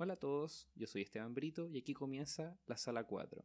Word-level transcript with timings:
Hola 0.00 0.12
a 0.12 0.16
todos, 0.20 0.68
yo 0.76 0.86
soy 0.86 1.02
Esteban 1.02 1.34
Brito 1.34 1.68
y 1.68 1.76
aquí 1.76 1.92
comienza 1.92 2.56
La 2.66 2.76
Sala 2.76 3.02
4, 3.02 3.44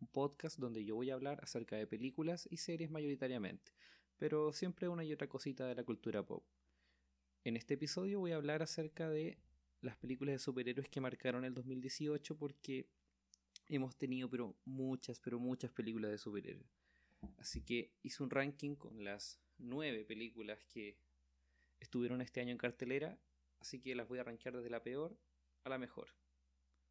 un 0.00 0.08
podcast 0.08 0.58
donde 0.58 0.84
yo 0.84 0.94
voy 0.94 1.08
a 1.08 1.14
hablar 1.14 1.40
acerca 1.42 1.76
de 1.76 1.86
películas 1.86 2.46
y 2.50 2.58
series 2.58 2.90
mayoritariamente, 2.90 3.72
pero 4.18 4.52
siempre 4.52 4.88
una 4.88 5.04
y 5.04 5.14
otra 5.14 5.26
cosita 5.26 5.66
de 5.66 5.74
la 5.74 5.84
cultura 5.84 6.22
pop. 6.22 6.44
En 7.44 7.56
este 7.56 7.72
episodio 7.72 8.20
voy 8.20 8.32
a 8.32 8.36
hablar 8.36 8.62
acerca 8.62 9.08
de 9.08 9.38
las 9.80 9.96
películas 9.96 10.34
de 10.34 10.38
superhéroes 10.38 10.90
que 10.90 11.00
marcaron 11.00 11.46
el 11.46 11.54
2018 11.54 12.36
porque 12.36 12.90
hemos 13.66 13.96
tenido 13.96 14.28
pero 14.28 14.54
muchas, 14.66 15.18
pero 15.18 15.38
muchas 15.38 15.72
películas 15.72 16.10
de 16.10 16.18
superhéroes. 16.18 16.68
Así 17.38 17.62
que 17.62 17.94
hice 18.02 18.22
un 18.22 18.28
ranking 18.28 18.74
con 18.74 19.02
las 19.02 19.40
nueve 19.56 20.04
películas 20.04 20.62
que 20.66 20.98
estuvieron 21.80 22.20
este 22.20 22.42
año 22.42 22.52
en 22.52 22.58
cartelera, 22.58 23.18
así 23.60 23.80
que 23.80 23.94
las 23.94 24.06
voy 24.06 24.18
a 24.18 24.24
rankear 24.24 24.54
desde 24.54 24.68
la 24.68 24.82
peor 24.82 25.16
a 25.66 25.68
la 25.68 25.78
mejor. 25.78 26.08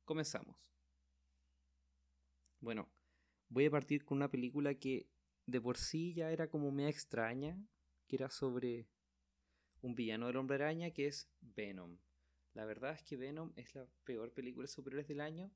Comenzamos. 0.03 0.57
Bueno, 2.59 2.89
voy 3.47 3.65
a 3.65 3.71
partir 3.71 4.03
con 4.03 4.17
una 4.17 4.29
película 4.29 4.75
que 4.75 5.09
de 5.45 5.61
por 5.61 5.77
sí 5.77 6.13
ya 6.13 6.31
era 6.31 6.49
como 6.49 6.71
media 6.71 6.89
extraña, 6.89 7.57
que 8.07 8.17
era 8.17 8.29
sobre 8.29 8.87
un 9.81 9.95
villano 9.95 10.27
del 10.27 10.37
hombre 10.37 10.55
araña 10.55 10.91
que 10.91 11.07
es 11.07 11.29
Venom. 11.39 11.97
La 12.53 12.65
verdad 12.65 12.93
es 12.93 13.03
que 13.03 13.15
Venom 13.15 13.53
es 13.55 13.73
la 13.75 13.87
peor 14.03 14.33
película 14.33 14.65
de 14.65 14.73
superhéroes 14.73 15.07
del 15.07 15.21
año, 15.21 15.51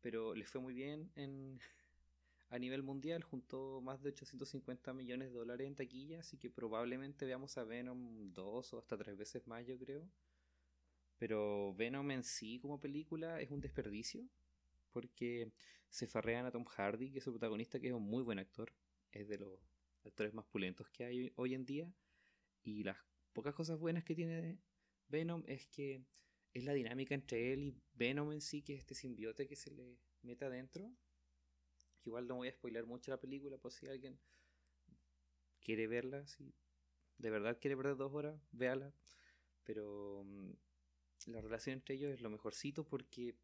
pero 0.00 0.34
le 0.34 0.44
fue 0.44 0.60
muy 0.60 0.74
bien 0.74 1.12
en, 1.14 1.60
a 2.50 2.58
nivel 2.58 2.82
mundial, 2.82 3.22
juntó 3.22 3.80
más 3.82 4.02
de 4.02 4.08
850 4.08 4.92
millones 4.94 5.28
de 5.28 5.38
dólares 5.38 5.68
en 5.68 5.76
taquilla, 5.76 6.20
así 6.20 6.36
que 6.38 6.50
probablemente 6.50 7.24
veamos 7.24 7.56
a 7.56 7.64
Venom 7.64 8.32
dos 8.32 8.72
o 8.72 8.78
hasta 8.78 8.96
tres 8.96 9.16
veces 9.16 9.46
más, 9.46 9.64
yo 9.64 9.78
creo. 9.78 10.10
Pero 11.18 11.74
Venom 11.74 12.10
en 12.10 12.24
sí 12.24 12.58
como 12.60 12.80
película 12.80 13.40
es 13.40 13.50
un 13.50 13.60
desperdicio, 13.60 14.28
porque 14.92 15.52
se 15.88 16.06
farrean 16.06 16.46
a 16.46 16.50
Tom 16.50 16.64
Hardy, 16.64 17.10
que 17.10 17.18
es 17.18 17.24
su 17.24 17.32
protagonista, 17.32 17.80
que 17.80 17.88
es 17.88 17.92
un 17.92 18.04
muy 18.04 18.22
buen 18.22 18.38
actor, 18.38 18.72
es 19.12 19.28
de 19.28 19.38
los 19.38 19.58
actores 20.04 20.32
más 20.34 20.46
pulentos 20.46 20.88
que 20.90 21.04
hay 21.04 21.32
hoy 21.36 21.54
en 21.54 21.64
día, 21.64 21.92
y 22.62 22.84
las 22.84 22.96
pocas 23.32 23.54
cosas 23.54 23.78
buenas 23.78 24.04
que 24.04 24.14
tiene 24.14 24.58
Venom 25.08 25.42
es 25.46 25.66
que 25.66 26.02
es 26.54 26.64
la 26.64 26.72
dinámica 26.72 27.14
entre 27.14 27.52
él 27.52 27.62
y 27.62 27.82
Venom 27.94 28.32
en 28.32 28.40
sí, 28.40 28.62
que 28.62 28.74
es 28.74 28.80
este 28.80 28.94
simbiote 28.94 29.46
que 29.46 29.56
se 29.56 29.70
le 29.70 29.98
mete 30.22 30.44
adentro 30.44 30.92
Igual 32.08 32.26
no 32.26 32.36
voy 32.36 32.48
a 32.48 32.52
spoiler 32.52 32.86
mucho 32.86 33.10
la 33.10 33.20
película, 33.20 33.58
por 33.58 33.70
si 33.70 33.86
alguien 33.86 34.18
quiere 35.60 35.86
verla, 35.86 36.26
si 36.26 36.54
de 37.18 37.28
verdad 37.28 37.58
quiere 37.60 37.76
perder 37.76 37.96
dos 37.96 38.14
horas, 38.14 38.40
véala. 38.50 38.94
Pero 39.64 40.24
mm, 40.24 40.52
la 41.26 41.40
relación 41.40 41.74
entre 41.74 41.96
ellos 41.96 42.12
es 42.12 42.20
lo 42.20 42.30
mejorcito 42.30 42.84
porque 42.84 43.34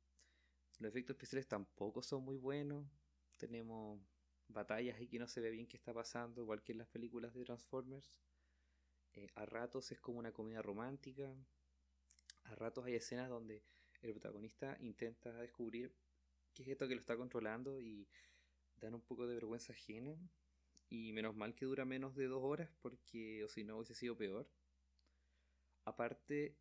los 0.79 0.91
efectos 0.91 1.15
especiales 1.15 1.47
tampoco 1.49 2.03
son 2.03 2.25
muy 2.25 2.37
buenos. 2.37 2.87
Tenemos 3.37 4.01
batallas 4.49 5.01
y 5.01 5.09
que 5.09 5.19
no 5.19 5.27
se 5.27 5.41
ve 5.41 5.51
bien 5.51 5.67
qué 5.67 5.77
está 5.77 5.93
pasando, 5.93 6.43
igual 6.43 6.63
que 6.63 6.73
en 6.73 6.79
las 6.79 6.89
películas 6.89 7.35
de 7.35 7.45
Transformers. 7.45 8.21
Eh, 9.15 9.29
a 9.35 9.45
ratos 9.47 9.93
es 9.93 10.01
como 10.01 10.19
una 10.19 10.33
comedia 10.33 10.63
romántica. 10.63 11.35
A 12.45 12.55
ratos 12.55 12.85
hay 12.85 12.95
escenas 12.95 13.29
donde 13.29 13.63
el 14.03 14.13
protagonista 14.13 14.77
intenta 14.81 15.33
descubrir 15.41 15.95
qué 16.53 16.63
es 16.63 16.69
esto 16.69 16.89
que 16.89 16.95
lo 16.95 17.01
está 17.01 17.17
controlando 17.17 17.81
y 17.81 18.09
dan 18.77 18.95
un 18.95 19.01
poco 19.03 19.27
de 19.27 19.35
vergüenza 19.35 19.73
ajena. 19.73 20.17
Y 20.91 21.13
menos 21.13 21.35
mal 21.35 21.55
que 21.55 21.65
dura 21.65 21.85
menos 21.85 22.15
de 22.15 22.27
dos 22.27 22.43
horas, 22.43 22.71
porque 22.81 23.43
o 23.45 23.49
si 23.49 23.65
no 23.65 23.77
hubiese 23.77 23.95
sido 23.95 24.17
peor. 24.17 24.49
Aparte, 25.85 26.57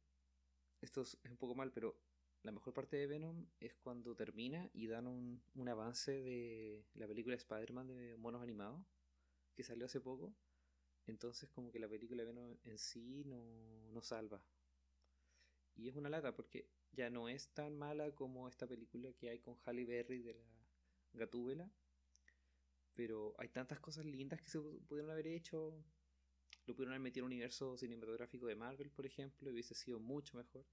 esto 0.83 1.01
es 1.01 1.17
un 1.29 1.37
poco 1.37 1.55
mal, 1.55 1.71
pero 1.71 1.97
la 2.43 2.51
mejor 2.51 2.73
parte 2.73 2.97
de 2.97 3.07
Venom 3.07 3.47
es 3.59 3.73
cuando 3.75 4.15
termina 4.15 4.69
y 4.73 4.87
dan 4.87 5.07
un, 5.07 5.41
un 5.55 5.69
avance 5.69 6.11
de 6.11 6.85
la 6.93 7.07
película 7.07 7.35
Spider-Man 7.35 7.87
de 7.87 8.17
monos 8.17 8.41
animados, 8.41 8.85
que 9.55 9.63
salió 9.63 9.85
hace 9.85 10.01
poco. 10.01 10.35
Entonces 11.05 11.49
como 11.49 11.71
que 11.71 11.79
la 11.79 11.89
película 11.89 12.23
Venom 12.23 12.57
en 12.63 12.77
sí 12.77 13.23
no, 13.25 13.43
no 13.91 14.01
salva. 14.01 14.43
Y 15.75 15.89
es 15.89 15.95
una 15.95 16.09
lata 16.09 16.35
porque 16.35 16.69
ya 16.91 17.09
no 17.09 17.29
es 17.29 17.49
tan 17.49 17.77
mala 17.77 18.13
como 18.13 18.47
esta 18.47 18.67
película 18.67 19.11
que 19.13 19.29
hay 19.29 19.39
con 19.39 19.57
Halle 19.65 19.85
Berry 19.85 20.21
de 20.21 20.33
la 20.33 20.45
Gatúbela 21.13 21.71
pero 22.95 23.35
hay 23.37 23.49
tantas 23.49 23.79
cosas 23.79 24.05
lindas 24.05 24.41
que 24.41 24.49
se 24.49 24.59
pudieron 24.59 25.11
haber 25.11 25.27
hecho. 25.27 25.83
Lo 26.65 26.75
pudieron 26.75 26.93
haber 26.93 27.01
metido 27.01 27.25
un 27.25 27.31
universo 27.31 27.77
cinematográfico 27.77 28.47
de 28.47 28.55
Marvel, 28.55 28.89
por 28.89 29.05
ejemplo, 29.05 29.49
y 29.49 29.53
hubiese 29.53 29.75
sido 29.75 29.99
mucho 29.99 30.37
mejor. 30.37 30.65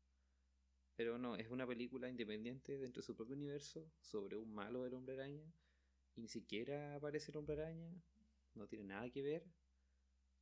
Pero 0.96 1.18
no, 1.18 1.36
es 1.36 1.48
una 1.48 1.66
película 1.66 2.08
independiente 2.08 2.78
dentro 2.78 3.00
de 3.00 3.06
su 3.06 3.16
propio 3.16 3.34
universo 3.34 3.90
sobre 4.00 4.36
un 4.36 4.52
malo 4.52 4.84
del 4.84 4.94
hombre 4.94 5.14
araña. 5.14 5.42
Y 6.14 6.20
ni 6.20 6.28
siquiera 6.28 6.94
aparece 6.94 7.30
el 7.30 7.38
hombre 7.38 7.56
araña. 7.56 7.90
No 8.54 8.68
tiene 8.68 8.84
nada 8.84 9.10
que 9.10 9.22
ver. 9.22 9.46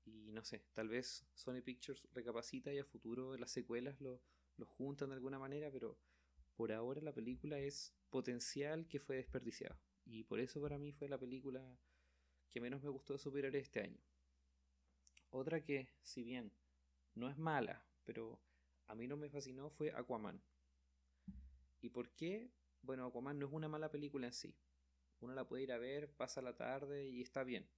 Y 0.05 0.33
no 0.33 0.45
sé, 0.45 0.65
tal 0.73 0.89
vez 0.89 1.27
Sony 1.35 1.63
Pictures 1.63 2.03
recapacita 2.13 2.73
y 2.73 2.79
a 2.79 2.85
futuro 2.85 3.37
las 3.37 3.51
secuelas 3.51 4.01
lo, 4.01 4.21
lo 4.57 4.67
juntan 4.67 5.11
de 5.11 5.17
alguna 5.17 5.39
manera, 5.39 5.71
pero 5.71 5.99
por 6.57 6.73
ahora 6.73 7.01
la 7.01 7.13
película 7.13 7.59
es 7.59 7.95
potencial 8.11 8.89
que 8.89 9.01
fue 9.01 9.17
desperdiciado. 9.17 9.79
Y 10.05 10.25
por 10.25 10.41
eso 10.41 10.61
para 10.61 10.79
mí 10.79 10.93
fue 10.93 11.09
la 11.09 11.19
película 11.19 11.79
que 12.51 12.61
menos 12.61 12.83
me 12.83 12.89
gustó 12.89 13.13
de 13.13 13.19
superar 13.19 13.55
este 13.55 13.81
año. 13.81 14.01
Otra 15.31 15.63
que, 15.63 15.89
si 16.03 16.23
bien 16.23 16.53
no 17.15 17.29
es 17.29 17.37
mala, 17.37 17.85
pero 18.05 18.41
a 18.87 18.95
mí 18.95 19.07
no 19.07 19.17
me 19.17 19.29
fascinó 19.29 19.71
fue 19.71 19.91
Aquaman. 19.93 20.43
¿Y 21.81 21.91
por 21.91 22.11
qué? 22.11 22.51
Bueno, 22.83 23.07
Aquaman 23.07 23.39
no 23.39 23.47
es 23.47 23.53
una 23.53 23.69
mala 23.69 23.91
película 23.91 24.27
en 24.27 24.33
sí. 24.33 24.57
Uno 25.21 25.35
la 25.35 25.47
puede 25.47 25.65
ir 25.65 25.73
a 25.73 25.79
ver, 25.79 26.11
pasa 26.15 26.41
la 26.41 26.57
tarde 26.57 27.09
y 27.09 27.21
está 27.21 27.45
bien. 27.45 27.69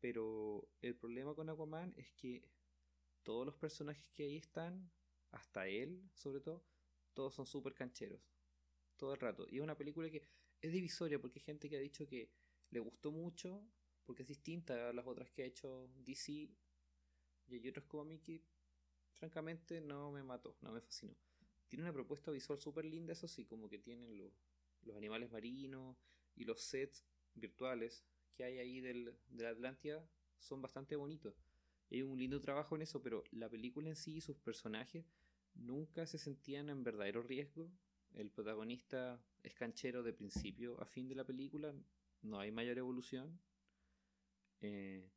Pero 0.00 0.68
el 0.80 0.96
problema 0.96 1.34
con 1.34 1.48
Aquaman 1.48 1.94
es 1.96 2.10
que 2.12 2.48
todos 3.22 3.46
los 3.46 3.56
personajes 3.56 4.08
que 4.10 4.24
ahí 4.24 4.36
están, 4.36 4.90
hasta 5.30 5.68
él 5.68 6.08
sobre 6.14 6.40
todo, 6.40 6.64
todos 7.14 7.34
son 7.34 7.46
súper 7.46 7.74
cancheros. 7.74 8.20
Todo 8.96 9.14
el 9.14 9.20
rato. 9.20 9.46
Y 9.48 9.58
es 9.58 9.62
una 9.62 9.76
película 9.76 10.10
que 10.10 10.22
es 10.60 10.72
divisoria 10.72 11.20
porque 11.20 11.38
hay 11.38 11.44
gente 11.44 11.68
que 11.68 11.76
ha 11.76 11.80
dicho 11.80 12.06
que 12.06 12.30
le 12.70 12.80
gustó 12.80 13.12
mucho 13.12 13.62
porque 14.06 14.22
es 14.22 14.28
distinta 14.28 14.88
a 14.88 14.92
las 14.92 15.06
otras 15.06 15.30
que 15.30 15.42
ha 15.42 15.46
hecho 15.46 15.90
DC 16.04 16.32
y 16.32 17.54
hay 17.54 17.68
otros 17.68 17.86
mí 18.06 18.18
que 18.18 18.42
francamente 19.12 19.80
no 19.80 20.10
me 20.10 20.22
mató, 20.22 20.56
no 20.60 20.72
me 20.72 20.80
fascinó. 20.80 21.16
Tiene 21.68 21.84
una 21.84 21.92
propuesta 21.92 22.30
visual 22.30 22.60
súper 22.60 22.84
linda, 22.84 23.12
eso 23.12 23.26
sí, 23.26 23.44
como 23.44 23.68
que 23.68 23.78
tienen 23.78 24.32
los 24.82 24.96
animales 24.96 25.30
marinos 25.30 25.96
y 26.36 26.44
los 26.44 26.60
sets 26.60 27.04
virtuales 27.34 28.04
que 28.34 28.44
hay 28.44 28.58
ahí 28.58 28.80
del, 28.80 29.16
de 29.30 29.44
la 29.44 29.50
Atlántida 29.50 30.08
son 30.38 30.62
bastante 30.62 30.96
bonitos. 30.96 31.34
hay 31.90 32.02
un 32.02 32.18
lindo 32.18 32.40
trabajo 32.40 32.76
en 32.76 32.82
eso, 32.82 33.02
pero 33.02 33.24
la 33.30 33.48
película 33.48 33.88
en 33.88 33.96
sí 33.96 34.16
y 34.16 34.20
sus 34.20 34.36
personajes 34.36 35.04
nunca 35.54 36.06
se 36.06 36.18
sentían 36.18 36.68
en 36.68 36.84
verdadero 36.84 37.22
riesgo. 37.22 37.70
El 38.14 38.30
protagonista 38.30 39.20
es 39.42 39.54
canchero 39.54 40.02
de 40.02 40.12
principio 40.12 40.80
a 40.80 40.86
fin 40.86 41.08
de 41.08 41.14
la 41.14 41.24
película, 41.24 41.74
no 42.22 42.38
hay 42.38 42.50
mayor 42.50 42.78
evolución. 42.78 43.40
Eh, 44.60 45.08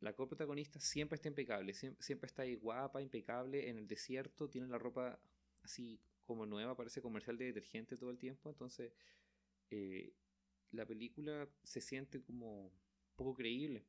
la 0.00 0.12
coprotagonista 0.14 0.78
siempre 0.78 1.16
está 1.16 1.28
impecable, 1.28 1.72
siempre, 1.72 2.26
está 2.26 2.42
ahí 2.42 2.54
guapa, 2.54 3.00
impecable, 3.00 3.70
en 3.70 3.78
el 3.78 3.86
desierto, 3.86 4.48
tiene 4.48 4.68
la 4.68 4.78
ropa 4.78 5.18
así 5.62 6.00
como 6.24 6.44
nueva, 6.44 6.76
parece 6.76 7.00
comercial 7.00 7.38
de 7.38 7.46
detergente 7.46 7.96
todo 7.96 8.10
el 8.10 8.18
tiempo, 8.18 8.50
entonces 8.50 8.92
eh, 9.70 10.12
la 10.72 10.84
película 10.84 11.48
se 11.62 11.80
siente 11.80 12.20
como 12.20 12.70
poco 13.16 13.34
creíble, 13.34 13.86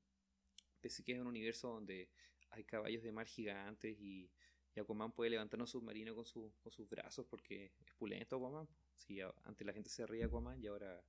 pese 0.80 1.04
que 1.04 1.14
es 1.14 1.20
un 1.20 1.28
universo 1.28 1.70
donde 1.70 2.10
hay 2.52 2.64
caballos 2.64 3.04
de 3.04 3.12
mar 3.12 3.28
gigantes 3.28 4.00
y, 4.00 4.32
y 4.74 4.80
Aquaman 4.80 5.12
puede 5.12 5.32
levantar 5.32 5.60
un 5.60 5.68
submarino 5.68 6.16
con, 6.16 6.24
con 6.24 6.72
sus 6.72 6.88
brazos 6.88 7.26
porque 7.26 7.74
es 7.86 7.94
pulento 7.96 8.38
Aquaman. 8.38 8.68
Sí, 8.96 9.20
antes 9.44 9.66
la 9.66 9.74
gente 9.74 9.90
se 9.90 10.06
ría 10.06 10.28
Aquaman 10.28 10.62
y 10.62 10.68
ahora, 10.68 11.04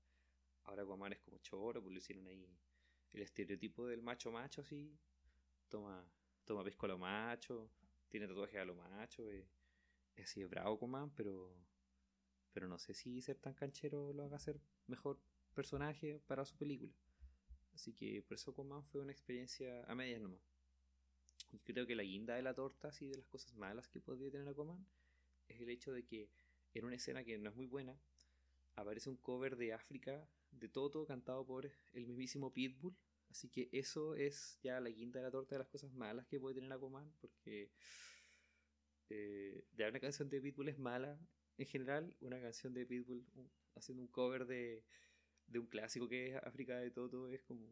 ahora 0.64 0.82
Aquaman 0.82 1.12
es 1.12 1.20
como 1.20 1.38
choro, 1.38 1.82
pues 1.82 1.93
lo 1.93 1.99
hicieron 1.99 2.26
ahí 2.26 2.47
el 3.12 3.22
estereotipo 3.22 3.87
del 3.87 4.02
macho 4.02 4.31
macho 4.31 4.60
así. 4.60 4.96
Toma, 5.69 6.05
toma 6.44 6.64
pesco 6.64 6.87
a 6.87 6.88
lo 6.88 6.99
macho, 6.99 7.70
tiene 8.08 8.26
tatuajes 8.26 8.60
a 8.60 8.64
lo 8.64 8.75
macho, 8.75 9.31
es, 9.31 9.44
así, 10.22 10.43
es 10.43 10.49
bravo 10.49 10.76
Aquaman, 10.76 11.10
pero, 11.10 11.55
pero 12.52 12.69
no 12.69 12.78
sé 12.78 12.94
si 12.94 13.20
ser 13.20 13.38
tan 13.38 13.55
canchero 13.55 14.12
lo 14.12 14.25
haga 14.25 14.38
ser 14.38 14.60
mejor 14.87 15.20
personaje 15.55 16.20
para 16.26 16.44
su 16.44 16.56
película. 16.56 16.93
Así 17.75 17.93
que 17.93 18.22
por 18.22 18.37
eso 18.37 18.50
Aquaman 18.50 18.84
fue 18.84 19.02
una 19.02 19.12
experiencia 19.12 19.84
a 19.84 19.94
medias 19.94 20.20
nomás. 20.20 20.40
Y 21.52 21.58
creo 21.61 21.87
que 21.87 21.94
la 21.94 22.02
guinda 22.02 22.34
de 22.34 22.43
la 22.43 22.54
torta, 22.54 22.88
así 22.88 23.06
de 23.06 23.16
las 23.16 23.26
cosas 23.26 23.54
malas 23.54 23.88
que 23.88 24.00
podría 24.00 24.31
tener 24.31 24.49
Aquaman, 24.49 24.87
es 25.49 25.61
el 25.61 25.69
hecho 25.69 25.93
de 25.93 26.04
que 26.04 26.31
en 26.75 26.84
una 26.84 26.96
escena 26.96 27.25
que 27.25 27.38
no 27.38 27.50
es 27.50 27.56
muy 27.56 27.66
buena, 27.66 27.99
aparece 28.76 29.11
un 29.11 29.16
cover 29.16 29.56
de 29.56 29.72
África 29.72 30.28
de 30.50 30.69
Toto 30.69 31.06
cantado 31.06 31.45
por 31.47 31.71
el 31.93 32.06
mismísimo 32.06 32.53
Pitbull. 32.53 32.97
Así 33.31 33.49
que 33.49 33.69
eso 33.73 34.15
es 34.15 34.59
ya 34.62 34.81
la 34.81 34.91
quinta 34.93 35.19
de 35.19 35.25
la 35.25 35.31
torta 35.31 35.55
de 35.55 35.59
las 35.61 35.69
cosas 35.69 35.93
malas 35.93 36.27
que 36.27 36.41
puede 36.41 36.55
tener 36.55 36.73
Aquaman, 36.73 37.12
porque 37.21 37.71
eh, 39.11 39.65
ya 39.77 39.89
una 39.89 40.00
canción 40.00 40.29
de 40.31 40.41
Pitbull 40.41 40.71
es 40.71 40.79
mala, 40.79 41.19
en 41.59 41.67
general, 41.67 42.17
una 42.21 42.41
canción 42.41 42.73
de 42.73 42.87
Pitbull 42.87 43.27
haciendo 43.75 44.03
un 44.03 44.09
cover 44.09 44.47
de, 44.47 44.85
de 45.47 45.59
un 45.59 45.67
clásico 45.67 46.09
que 46.09 46.29
es 46.29 46.37
África 46.37 46.79
de 46.79 46.91
Toto 46.91 47.29
es 47.29 47.43
como 47.43 47.67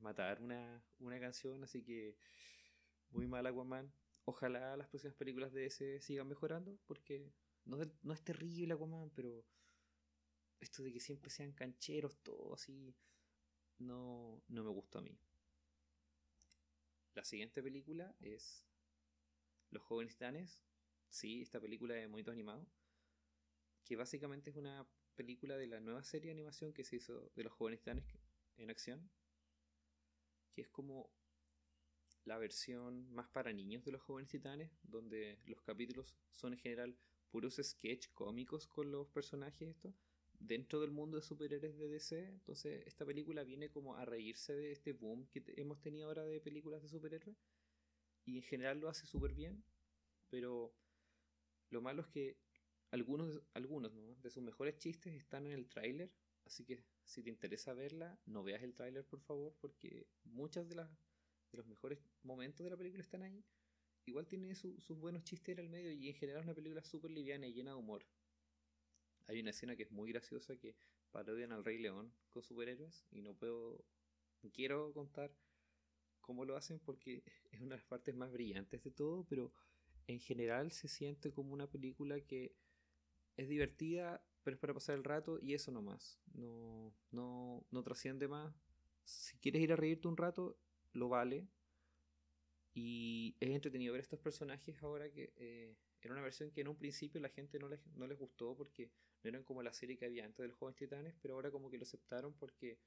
matar 0.00 0.42
una, 0.42 0.82
una 0.98 1.20
canción, 1.20 1.62
así 1.62 1.82
que 1.82 2.16
muy 3.10 3.26
mal 3.26 3.46
Aquaman. 3.46 3.92
Ojalá 4.24 4.76
las 4.76 4.88
próximas 4.88 5.16
películas 5.16 5.52
de 5.52 5.66
ese 5.66 6.00
sigan 6.00 6.28
mejorando, 6.28 6.78
porque 6.86 7.32
no, 7.64 7.78
no 8.02 8.12
es 8.12 8.22
terrible 8.22 8.74
Aquaman, 8.74 9.10
pero 9.14 9.44
esto 10.60 10.82
de 10.82 10.92
que 10.92 11.00
siempre 11.00 11.30
sean 11.30 11.52
cancheros, 11.52 12.18
todo 12.22 12.54
así, 12.54 12.94
no, 13.78 14.42
no 14.48 14.64
me 14.64 14.70
gusta 14.70 14.98
a 14.98 15.02
mí. 15.02 15.18
La 17.14 17.24
siguiente 17.24 17.62
película 17.62 18.14
es 18.20 18.64
Los 19.70 19.82
jóvenes 19.82 20.14
titanes. 20.14 20.62
Sí, 21.08 21.42
esta 21.42 21.60
película 21.60 21.94
de 21.94 22.08
monito 22.08 22.30
animado. 22.30 22.66
Que 23.84 23.96
básicamente 23.96 24.50
es 24.50 24.56
una 24.56 24.86
película 25.14 25.56
de 25.56 25.66
la 25.66 25.80
nueva 25.80 26.04
serie 26.04 26.28
de 26.28 26.32
animación 26.32 26.72
que 26.72 26.84
se 26.84 26.96
hizo 26.96 27.30
de 27.34 27.44
los 27.44 27.52
jóvenes 27.52 27.80
titanes 27.80 28.04
en 28.56 28.70
acción. 28.70 29.10
Que 30.52 30.62
es 30.62 30.68
como 30.68 31.10
la 32.24 32.38
versión 32.38 33.10
más 33.12 33.28
para 33.28 33.52
niños 33.52 33.84
de 33.84 33.92
los 33.92 34.02
jóvenes 34.02 34.30
titanes, 34.30 34.70
donde 34.82 35.38
los 35.46 35.62
capítulos 35.62 36.14
son 36.30 36.52
en 36.52 36.58
general 36.58 36.96
puros 37.30 37.58
sketch 37.62 38.08
cómicos 38.14 38.66
con 38.66 38.90
los 38.90 39.08
personajes 39.08 39.68
esto, 39.68 39.94
dentro 40.38 40.80
del 40.80 40.90
mundo 40.90 41.16
de 41.16 41.22
superhéroes 41.22 41.76
de 41.78 41.88
DC. 41.88 42.28
Entonces, 42.28 42.86
esta 42.86 43.04
película 43.04 43.44
viene 43.44 43.70
como 43.70 43.96
a 43.96 44.04
reírse 44.04 44.54
de 44.54 44.72
este 44.72 44.92
boom 44.92 45.26
que 45.28 45.42
hemos 45.56 45.80
tenido 45.80 46.08
ahora 46.08 46.24
de 46.24 46.40
películas 46.40 46.82
de 46.82 46.88
superhéroes. 46.88 47.36
Y 48.24 48.36
en 48.36 48.42
general 48.42 48.80
lo 48.80 48.88
hace 48.88 49.06
súper 49.06 49.34
bien. 49.34 49.64
Pero 50.30 50.74
lo 51.70 51.80
malo 51.80 52.02
es 52.02 52.08
que 52.08 52.36
algunos, 52.90 53.42
algunos 53.54 53.92
de 54.22 54.30
sus 54.30 54.42
mejores 54.42 54.78
chistes 54.78 55.14
están 55.14 55.46
en 55.46 55.52
el 55.52 55.68
tráiler. 55.68 56.12
Así 56.44 56.64
que 56.64 56.82
si 57.04 57.22
te 57.22 57.30
interesa 57.30 57.74
verla, 57.74 58.18
no 58.26 58.42
veas 58.42 58.62
el 58.62 58.74
tráiler 58.74 59.04
por 59.04 59.20
favor, 59.20 59.54
porque 59.60 60.06
muchas 60.24 60.68
de, 60.68 60.76
las 60.76 60.90
de 60.90 61.58
los 61.58 61.66
mejores 61.66 61.98
momentos 62.22 62.64
de 62.64 62.70
la 62.70 62.76
película 62.76 63.02
están 63.02 63.22
ahí. 63.22 63.44
Igual 64.06 64.26
tiene 64.26 64.54
sus 64.54 64.98
buenos 64.98 65.24
chistes 65.24 65.52
en 65.52 65.58
el 65.58 65.68
medio 65.68 65.92
y 65.92 66.08
en 66.08 66.14
general 66.14 66.40
es 66.40 66.46
una 66.46 66.54
película 66.54 66.82
súper 66.82 67.10
liviana 67.10 67.46
y 67.46 67.52
llena 67.52 67.72
de 67.72 67.76
humor. 67.76 68.06
Hay 69.28 69.40
una 69.40 69.50
escena 69.50 69.76
que 69.76 69.84
es 69.84 69.90
muy 69.90 70.10
graciosa 70.10 70.56
que 70.56 70.74
parodian 71.10 71.52
al 71.52 71.64
Rey 71.64 71.78
León 71.78 72.12
con 72.30 72.42
superhéroes 72.42 73.06
y 73.10 73.22
no 73.22 73.34
puedo, 73.34 73.84
quiero 74.52 74.92
contar 74.92 75.30
cómo 76.20 76.44
lo 76.44 76.56
hacen 76.56 76.80
porque 76.80 77.22
es 77.52 77.60
una 77.60 77.76
de 77.76 77.80
las 77.80 77.84
partes 77.84 78.14
más 78.14 78.32
brillantes 78.32 78.82
de 78.82 78.90
todo, 78.90 79.24
pero 79.28 79.52
en 80.06 80.18
general 80.18 80.72
se 80.72 80.88
siente 80.88 81.30
como 81.30 81.52
una 81.52 81.70
película 81.70 82.20
que 82.20 82.56
es 83.36 83.48
divertida, 83.48 84.24
pero 84.42 84.54
es 84.54 84.60
para 84.60 84.74
pasar 84.74 84.96
el 84.96 85.04
rato 85.04 85.38
y 85.40 85.54
eso 85.54 85.70
nomás. 85.70 86.18
No, 86.32 86.94
no, 87.10 87.66
no 87.70 87.82
trasciende 87.82 88.26
más. 88.28 88.54
Si 89.04 89.36
quieres 89.38 89.62
ir 89.62 89.72
a 89.72 89.76
reírte 89.76 90.08
un 90.08 90.16
rato, 90.16 90.58
lo 90.92 91.08
vale. 91.10 91.46
Y 92.74 93.36
es 93.40 93.50
entretenido 93.50 93.92
ver 93.92 94.00
estos 94.00 94.20
personajes 94.20 94.82
ahora 94.82 95.10
que 95.10 95.32
eh, 95.36 95.76
era 96.00 96.14
una 96.14 96.22
versión 96.22 96.50
que 96.50 96.60
en 96.62 96.68
un 96.68 96.76
principio 96.76 97.20
la 97.20 97.28
gente 97.28 97.58
no 97.58 97.68
les, 97.68 97.84
no 97.96 98.06
les 98.06 98.18
gustó 98.18 98.56
porque 98.56 98.90
no 99.22 99.28
eran 99.28 99.44
como 99.44 99.62
la 99.62 99.72
serie 99.72 99.96
que 99.96 100.06
había 100.06 100.24
antes 100.24 100.38
de 100.38 100.48
los 100.48 100.56
Jóvenes 100.56 100.76
Titanes, 100.76 101.14
pero 101.20 101.34
ahora 101.34 101.50
como 101.50 101.70
que 101.70 101.78
lo 101.78 101.84
aceptaron 101.84 102.34
porque 102.34 102.78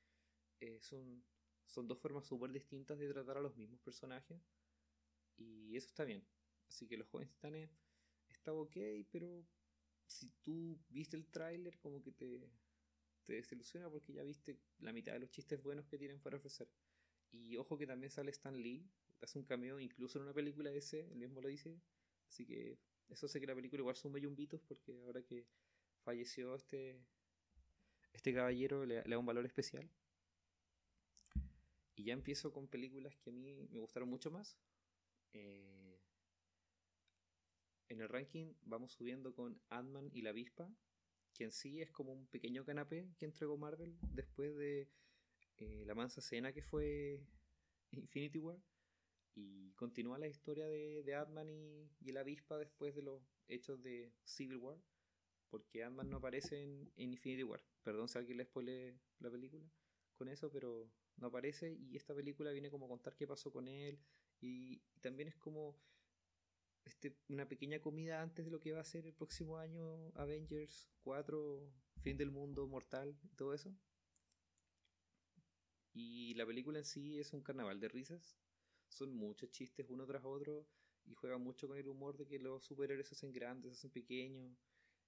eh, 0.59 0.79
son, 0.81 1.23
son 1.65 1.87
dos 1.87 1.99
formas 1.99 2.25
súper 2.25 2.51
distintas 2.51 2.97
de 2.99 3.09
tratar 3.09 3.37
a 3.37 3.41
los 3.41 3.55
mismos 3.57 3.79
personajes 3.81 4.39
y 5.37 5.75
eso 5.75 5.87
está 5.87 6.05
bien. 6.05 6.25
Así 6.67 6.87
que 6.87 6.97
los 6.97 7.07
Jóvenes 7.07 7.33
Titanes 7.33 7.69
está 8.29 8.53
ok, 8.53 8.77
pero 9.11 9.45
si 10.05 10.29
tú 10.41 10.79
viste 10.89 11.17
el 11.17 11.25
tráiler 11.27 11.77
como 11.79 12.01
que 12.01 12.11
te, 12.11 12.49
te 13.25 13.33
desilusiona 13.33 13.89
porque 13.89 14.13
ya 14.13 14.23
viste 14.23 14.57
la 14.79 14.93
mitad 14.93 15.13
de 15.13 15.19
los 15.19 15.29
chistes 15.29 15.61
buenos 15.61 15.85
que 15.87 15.97
tienen 15.97 16.19
para 16.19 16.37
ofrecer. 16.37 16.69
Y 17.31 17.55
ojo 17.57 17.77
que 17.77 17.87
también 17.87 18.11
sale 18.11 18.31
Stan 18.31 18.55
Lee, 18.55 18.89
hace 19.21 19.39
un 19.39 19.45
cameo 19.45 19.79
incluso 19.79 20.17
en 20.17 20.23
una 20.23 20.33
película 20.33 20.71
ese, 20.71 21.11
él 21.11 21.17
mismo 21.17 21.41
lo 21.41 21.47
dice. 21.47 21.79
Así 22.27 22.45
que 22.45 22.77
eso 23.09 23.27
sé 23.27 23.39
que 23.39 23.47
la 23.47 23.55
película 23.55 23.81
igual 23.81 23.95
son 23.95 24.15
yumbitos 24.17 24.61
porque 24.61 24.99
ahora 24.99 25.21
que 25.23 25.45
falleció 26.01 26.56
este, 26.56 27.00
este 28.13 28.33
caballero 28.33 28.86
le, 28.86 29.01
da 29.03 29.18
un 29.18 29.25
valor 29.25 29.45
especial. 29.45 29.89
Y 31.95 32.06
ya 32.06 32.13
empiezo 32.13 32.51
con 32.51 32.68
películas 32.68 33.15
que 33.18 33.30
a 33.30 33.33
mí 33.33 33.68
me 33.69 33.80
gustaron 33.80 34.09
mucho 34.09 34.31
más. 34.31 34.57
Eh, 35.33 36.00
en 37.89 38.01
el 38.01 38.09
ranking 38.09 38.53
vamos 38.63 38.94
subiendo 38.94 39.33
con 39.33 39.62
Ant-Man 39.69 40.09
y 40.13 40.21
la 40.21 40.31
avispa, 40.31 40.69
que 41.33 41.44
en 41.44 41.51
sí 41.51 41.81
es 41.81 41.92
como 41.92 42.13
un 42.13 42.27
pequeño 42.27 42.65
canapé 42.65 43.07
que 43.18 43.25
entregó 43.25 43.57
Marvel 43.57 43.98
después 44.01 44.56
de 44.56 44.89
eh, 45.57 45.83
la 45.86 45.95
mansa 45.95 46.21
cena 46.21 46.53
que 46.53 46.62
fue 46.62 47.21
Infinity 47.92 48.39
War. 48.39 48.59
Y 49.33 49.71
continúa 49.74 50.18
la 50.18 50.27
historia 50.27 50.65
de, 50.65 51.03
de 51.03 51.15
Ant-Man 51.15 51.50
y, 51.50 51.89
y, 52.01 52.12
la 52.12 52.19
avispa 52.19 52.57
después 52.57 52.94
de 52.95 53.01
los 53.01 53.21
hechos 53.48 53.81
de 53.81 54.12
Civil 54.25 54.57
War 54.57 54.77
porque 55.51 55.83
ant 55.83 56.01
no 56.03 56.18
aparece 56.18 56.63
en, 56.63 56.92
Infinity 56.95 57.44
War. 57.44 57.62
Perdón 57.83 58.07
si 58.07 58.18
alguien 58.18 58.38
le 58.38 58.45
spoile 58.45 59.00
la 59.19 59.30
película 59.30 59.69
con 60.15 60.30
eso, 60.30 60.50
pero 60.51 60.89
no 61.18 61.27
aparece 61.27 61.71
y 61.74 61.95
esta 61.98 62.15
película 62.15 62.51
viene 62.51 62.71
como 62.71 62.86
a 62.86 62.89
contar 62.89 63.15
qué 63.15 63.27
pasó 63.27 63.51
con 63.51 63.68
él 63.68 64.00
y, 64.39 64.81
también 65.01 65.27
es 65.27 65.38
como 65.38 65.77
este, 66.86 67.18
una 67.27 67.48
pequeña 67.48 67.80
comida 67.80 68.21
antes 68.21 68.45
de 68.45 68.51
lo 68.51 68.59
que 68.59 68.71
va 68.71 68.81
a 68.81 68.86
ser 68.86 69.06
el 69.06 69.13
próximo 69.13 69.57
año 69.57 70.12
Avengers 70.15 70.89
4, 71.03 71.71
fin 72.01 72.18
del 72.18 72.31
mundo 72.31 72.68
mortal 72.68 73.19
y 73.24 73.36
todo 73.36 73.53
eso. 73.53 73.75
Y 75.94 76.33
la 76.36 76.45
película 76.45 76.80
en 76.80 76.86
sí 76.86 77.19
es 77.19 77.33
un 77.33 77.42
carnaval 77.42 77.80
de 77.80 77.89
risas. 77.89 78.38
Son 78.88 79.13
muchos 79.13 79.51
chistes 79.51 79.86
uno 79.89 80.06
tras 80.06 80.24
otro 80.24 80.68
y 81.06 81.13
juega 81.15 81.38
mucho 81.38 81.68
con 81.68 81.77
el 81.77 81.88
humor 81.88 82.18
de 82.18 82.27
que 82.27 82.39
los 82.39 82.63
superhéroes 82.63 83.07
se 83.07 83.15
hacen 83.15 83.33
grandes, 83.33 83.74
se 83.74 83.80
hacen 83.80 83.92
pequeños 83.92 84.57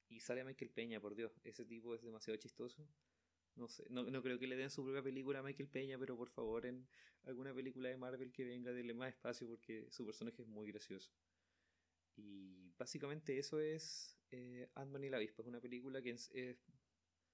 y 0.09 0.19
sale 0.19 0.44
Michael 0.44 0.71
Peña, 0.71 1.00
por 1.00 1.15
Dios, 1.15 1.31
ese 1.44 1.65
tipo 1.65 1.95
es 1.95 2.01
demasiado 2.03 2.38
chistoso. 2.38 2.88
No 3.55 3.67
sé, 3.67 3.85
no, 3.89 4.21
creo 4.23 4.39
que 4.39 4.47
le 4.47 4.55
den 4.55 4.71
su 4.71 4.83
propia 4.83 5.03
película 5.03 5.39
a 5.39 5.44
Michael 5.44 5.69
Peña, 5.69 6.00
pero 6.00 6.17
por 6.17 6.29
favor 6.29 6.65
en 6.65 6.88
alguna 7.23 7.53
película 7.53 7.89
de 7.89 7.97
Marvel 7.97 8.31
que 8.31 8.44
venga, 8.44 8.71
denle 8.71 8.95
más 8.95 9.09
espacio 9.09 9.47
porque 9.47 9.88
su 9.91 10.05
personaje 10.05 10.41
es 10.41 10.47
muy 10.47 10.71
gracioso. 10.71 11.11
Y 12.15 12.71
básicamente 12.77 13.38
eso 13.38 13.59
es 13.59 14.17
eh, 14.31 14.69
Ant-Man 14.75 15.03
y 15.03 15.09
la 15.09 15.17
avispa. 15.17 15.44
Es 15.44 15.47
una 15.47 15.61
película 15.61 16.01
que 16.01 16.17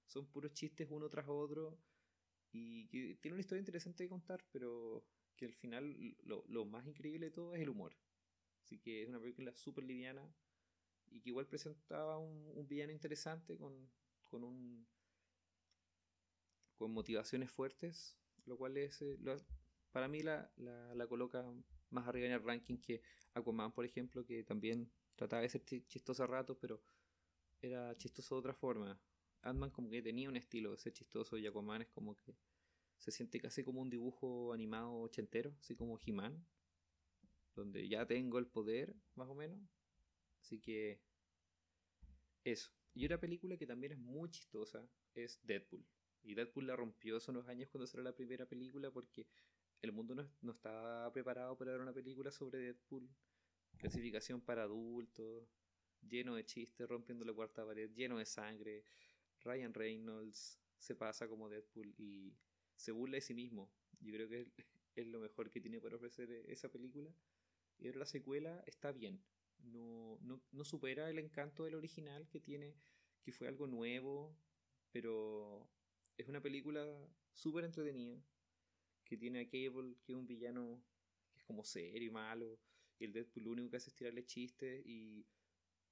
son 0.06 0.26
puros 0.26 0.52
chistes 0.52 0.88
uno 0.90 1.08
tras 1.08 1.26
otro 1.28 1.78
y 2.52 2.86
que 2.88 3.16
tiene 3.20 3.34
una 3.34 3.40
historia 3.40 3.60
interesante 3.60 4.02
de 4.02 4.08
contar, 4.08 4.44
pero 4.50 5.04
que 5.36 5.46
al 5.46 5.54
final 5.54 6.16
lo, 6.24 6.44
lo 6.48 6.66
más 6.66 6.86
increíble 6.86 7.26
de 7.26 7.32
todo 7.32 7.54
es 7.54 7.62
el 7.62 7.70
humor. 7.70 7.96
Así 8.62 8.78
que 8.78 9.02
es 9.02 9.08
una 9.08 9.20
película 9.20 9.54
súper 9.54 9.84
liviana, 9.84 10.28
y 11.10 11.20
que 11.20 11.30
igual 11.30 11.46
presentaba 11.46 12.18
un, 12.18 12.66
villano 12.68 12.92
interesante 12.92 13.56
con, 13.56 13.90
con, 14.24 14.44
un, 14.44 14.86
con 16.76 16.92
motivaciones 16.92 17.50
fuertes, 17.50 18.16
lo 18.46 18.56
cual 18.56 18.76
es, 18.76 19.02
eh, 19.02 19.18
para 19.92 20.08
mí 20.08 20.22
la, 20.22 20.50
la, 20.56 21.06
coloca 21.06 21.44
más 21.90 22.06
arriba 22.06 22.26
en 22.26 22.32
el 22.32 22.42
ranking 22.42 22.78
que 22.78 23.02
Aquaman, 23.34 23.72
por 23.72 23.84
ejemplo, 23.84 24.24
que 24.24 24.44
también 24.44 24.90
trataba 25.16 25.42
de 25.42 25.48
ser 25.48 25.64
chistoso 25.64 26.22
a 26.22 26.26
ratos, 26.26 26.56
pero 26.60 26.80
era 27.60 27.96
chistoso 27.96 28.36
de 28.36 28.38
otra 28.38 28.54
forma. 28.54 29.00
Ant-Man 29.42 29.70
como 29.70 29.90
que 29.90 30.02
tenía 30.02 30.28
un 30.28 30.36
estilo 30.36 30.72
de 30.72 30.78
ser 30.78 30.92
chistoso 30.92 31.36
y 31.36 31.46
Aquaman 31.46 31.82
es 31.82 31.88
como 31.88 32.14
que 32.14 32.36
se 32.98 33.10
siente 33.10 33.40
casi 33.40 33.64
como 33.64 33.80
un 33.80 33.90
dibujo 33.90 34.52
animado 34.52 34.92
ochentero, 35.00 35.56
así 35.60 35.74
como 35.74 35.98
He-Man, 35.98 36.46
donde 37.54 37.88
ya 37.88 38.06
tengo 38.06 38.38
el 38.38 38.46
poder, 38.46 38.94
más 39.14 39.28
o 39.28 39.34
menos, 39.34 39.58
Así 40.40 40.60
que 40.60 41.00
eso. 42.44 42.70
Y 42.94 43.06
una 43.06 43.18
película 43.18 43.56
que 43.56 43.66
también 43.66 43.92
es 43.92 43.98
muy 43.98 44.30
chistosa 44.30 44.88
es 45.14 45.40
Deadpool. 45.44 45.84
Y 46.22 46.34
Deadpool 46.34 46.66
la 46.66 46.76
rompió 46.76 47.16
hace 47.16 47.30
unos 47.30 47.48
años 47.48 47.68
cuando 47.70 47.86
salió 47.86 48.04
la 48.04 48.14
primera 48.14 48.46
película 48.46 48.90
porque 48.90 49.26
el 49.80 49.92
mundo 49.92 50.14
no, 50.14 50.28
no 50.42 50.52
estaba 50.52 51.10
preparado 51.12 51.56
para 51.56 51.72
ver 51.72 51.80
una 51.80 51.94
película 51.94 52.30
sobre 52.30 52.58
Deadpool. 52.58 53.08
Clasificación 53.78 54.40
para 54.42 54.64
adultos, 54.64 55.48
lleno 56.02 56.34
de 56.34 56.44
chistes, 56.44 56.88
rompiendo 56.88 57.24
la 57.24 57.32
cuarta 57.32 57.64
pared, 57.64 57.90
lleno 57.94 58.18
de 58.18 58.26
sangre. 58.26 58.84
Ryan 59.42 59.72
Reynolds 59.72 60.60
se 60.78 60.94
pasa 60.94 61.28
como 61.28 61.48
Deadpool 61.48 61.94
y 61.96 62.36
se 62.76 62.92
burla 62.92 63.16
de 63.16 63.20
sí 63.20 63.34
mismo. 63.34 63.72
Yo 64.00 64.12
creo 64.12 64.28
que 64.28 64.50
es, 64.96 65.06
lo 65.06 65.20
mejor 65.20 65.50
que 65.50 65.60
tiene 65.60 65.80
para 65.80 65.96
ofrecer 65.96 66.30
esa 66.48 66.70
película. 66.70 67.10
Y 67.78 67.86
ahora 67.86 68.00
la 68.00 68.06
secuela 68.06 68.62
está 68.66 68.92
bien 68.92 69.22
no, 69.64 70.18
no, 70.22 70.40
no 70.52 70.64
supera 70.64 71.10
el 71.10 71.18
encanto 71.18 71.64
del 71.64 71.74
original 71.74 72.28
que 72.28 72.40
tiene, 72.40 72.74
que 73.22 73.32
fue 73.32 73.48
algo 73.48 73.66
nuevo, 73.66 74.36
pero 74.90 75.68
es 76.16 76.28
una 76.28 76.40
película 76.40 76.84
súper 77.32 77.64
entretenida, 77.64 78.22
que 79.04 79.16
tiene 79.16 79.40
a 79.40 79.48
Cable, 79.48 79.96
que 80.02 80.12
es 80.12 80.18
un 80.18 80.26
villano 80.26 80.82
que 81.32 81.38
es 81.40 81.44
como 81.44 81.64
serio 81.64 82.08
y 82.08 82.10
malo, 82.10 82.58
y 82.98 83.04
el 83.04 83.12
Deadpool 83.12 83.44
lo 83.44 83.50
único 83.52 83.70
que 83.70 83.76
hace 83.76 83.90
es 83.90 83.96
tirarle 83.96 84.24
chistes, 84.24 84.84
y, 84.86 85.26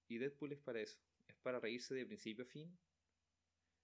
y 0.09 0.19
Deadpool 0.19 0.53
es 0.53 0.61
para 0.61 0.81
eso, 0.81 0.99
es 1.27 1.37
para 1.37 1.61
reírse 1.61 1.95
de 1.95 2.07
principio 2.07 2.45
a 2.45 2.47
fin. 2.47 2.79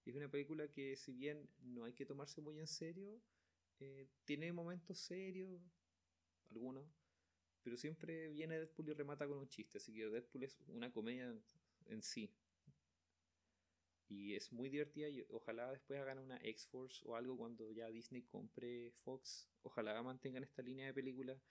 Es 0.05 0.15
una 0.15 0.29
película 0.29 0.67
que 0.67 0.95
si 0.95 1.13
bien 1.13 1.49
no 1.63 1.83
hay 1.83 1.93
que 1.93 2.05
tomarse 2.05 2.39
muy 2.39 2.59
en 2.59 2.67
serio, 2.67 3.19
eh, 3.79 4.07
tiene 4.23 4.53
momentos 4.53 4.99
serios, 4.99 5.59
algunos, 6.51 6.85
pero 7.65 7.77
siempre 7.77 8.29
viene 8.29 8.59
Deadpool 8.59 8.89
y 8.89 8.93
remata 8.93 9.27
con 9.27 9.39
un 9.39 9.49
chiste, 9.49 9.79
así 9.79 9.91
que 9.91 10.07
Deadpool 10.07 10.43
es 10.43 10.55
una 10.67 10.91
comedia 10.91 11.35
en 11.87 12.03
sí. 12.03 12.31
Y 14.07 14.35
es 14.35 14.51
muy 14.51 14.69
divertida 14.69 15.09
y 15.09 15.25
ojalá 15.31 15.71
después 15.71 15.99
hagan 15.99 16.19
una 16.19 16.37
X-Force 16.37 17.03
o 17.07 17.15
algo 17.15 17.35
cuando 17.35 17.71
ya 17.71 17.89
Disney 17.89 18.21
compre 18.21 18.91
Fox. 19.03 19.49
Ojalá 19.63 19.99
mantengan 20.03 20.43
esta 20.43 20.61
línea 20.61 20.85
de 20.85 20.93
películas 20.93 21.41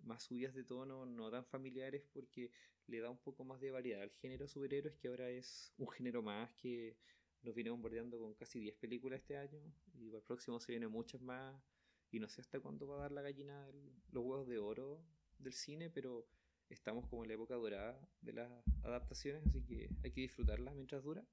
más 0.00 0.24
subidas 0.24 0.54
de 0.54 0.64
tono, 0.64 1.06
no 1.06 1.30
tan 1.30 1.44
familiares, 1.44 2.02
porque 2.12 2.50
le 2.88 2.98
da 2.98 3.10
un 3.10 3.18
poco 3.18 3.44
más 3.44 3.60
de 3.60 3.70
variedad 3.70 4.02
al 4.02 4.10
género 4.10 4.48
superhéroes, 4.48 4.96
que 4.96 5.06
ahora 5.06 5.30
es 5.30 5.72
un 5.76 5.88
género 5.88 6.20
más 6.20 6.52
que 6.54 6.96
nos 7.42 7.54
viene 7.54 7.70
bombardeando 7.70 8.18
con 8.18 8.34
casi 8.34 8.58
10 8.58 8.74
películas 8.74 9.20
este 9.20 9.36
año, 9.36 9.62
y 9.94 10.08
para 10.08 10.18
el 10.18 10.24
próximo 10.24 10.58
se 10.58 10.72
vienen 10.72 10.90
muchas 10.90 11.20
más, 11.20 11.62
y 12.10 12.18
no 12.18 12.28
sé 12.28 12.40
hasta 12.40 12.58
cuándo 12.58 12.88
va 12.88 12.96
a 12.96 13.00
dar 13.02 13.12
la 13.12 13.22
gallina 13.22 13.70
los 14.10 14.24
huevos 14.24 14.48
de 14.48 14.58
oro 14.58 15.06
del 15.42 15.52
cine, 15.52 15.90
pero 15.90 16.26
estamos 16.68 17.06
como 17.08 17.24
en 17.24 17.28
la 17.28 17.34
época 17.34 17.54
dorada 17.54 18.00
de 18.20 18.32
las 18.32 18.50
adaptaciones, 18.82 19.46
así 19.46 19.62
que 19.62 19.90
hay 20.02 20.12
que 20.12 20.20
disfrutarlas 20.20 20.74
mientras 20.74 21.02
dura. 21.02 21.24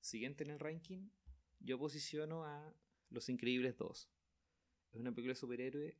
Siguiente 0.00 0.44
en 0.44 0.50
el 0.50 0.58
ranking, 0.58 1.10
yo 1.60 1.78
posiciono 1.78 2.44
a 2.44 2.74
Los 3.10 3.28
Increíbles 3.28 3.76
2. 3.76 4.10
Es 4.92 5.00
una 5.00 5.12
película 5.12 5.32
de 5.32 5.40
superhéroe 5.40 5.96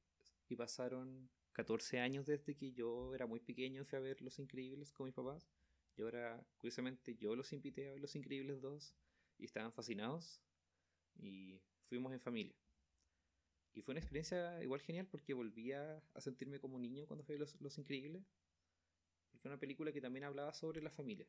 y 0.49 0.57
pasaron 0.57 1.29
14 1.53 2.01
años 2.01 2.27
desde 2.27 2.57
que 2.57 2.73
yo 2.73 3.15
era 3.15 3.27
muy 3.27 3.41
pequeño 3.41 3.85
fui 3.85 3.99
a 3.99 4.01
ver 4.01 4.23
Los 4.23 4.39
Increíbles 4.39 4.93
con 4.93 5.07
mis 5.07 5.15
papás. 5.15 5.49
Y 5.97 6.03
ahora, 6.03 6.43
curiosamente, 6.57 7.17
yo 7.17 7.37
los 7.37 7.53
invité 7.53 7.89
a 7.89 7.93
ver 7.93 8.01
Los 8.01 8.17
Increíbles 8.17 8.61
2 8.63 8.95
y 9.39 9.45
estaban 9.45 9.73
fascinados 9.73 10.41
y 11.15 11.61
fuimos 11.89 12.13
en 12.13 12.21
familia. 12.21 12.57
Y 13.75 13.83
fue 13.83 13.93
una 13.93 14.01
experiencia 14.01 14.63
igual 14.63 14.81
genial 14.81 15.07
porque 15.07 15.33
volvía 15.33 16.03
a 16.15 16.21
sentirme 16.21 16.59
como 16.59 16.79
niño 16.79 17.07
cuando 17.07 17.25
fui 17.25 17.39
Los, 17.39 17.61
los 17.61 17.79
Increíbles. 17.79 18.25
Porque 19.31 19.49
era 19.49 19.55
una 19.55 19.61
película 19.61 19.93
que 19.93 20.01
también 20.01 20.25
hablaba 20.25 20.53
sobre 20.53 20.83
la 20.83 20.91
familia. 20.91 21.29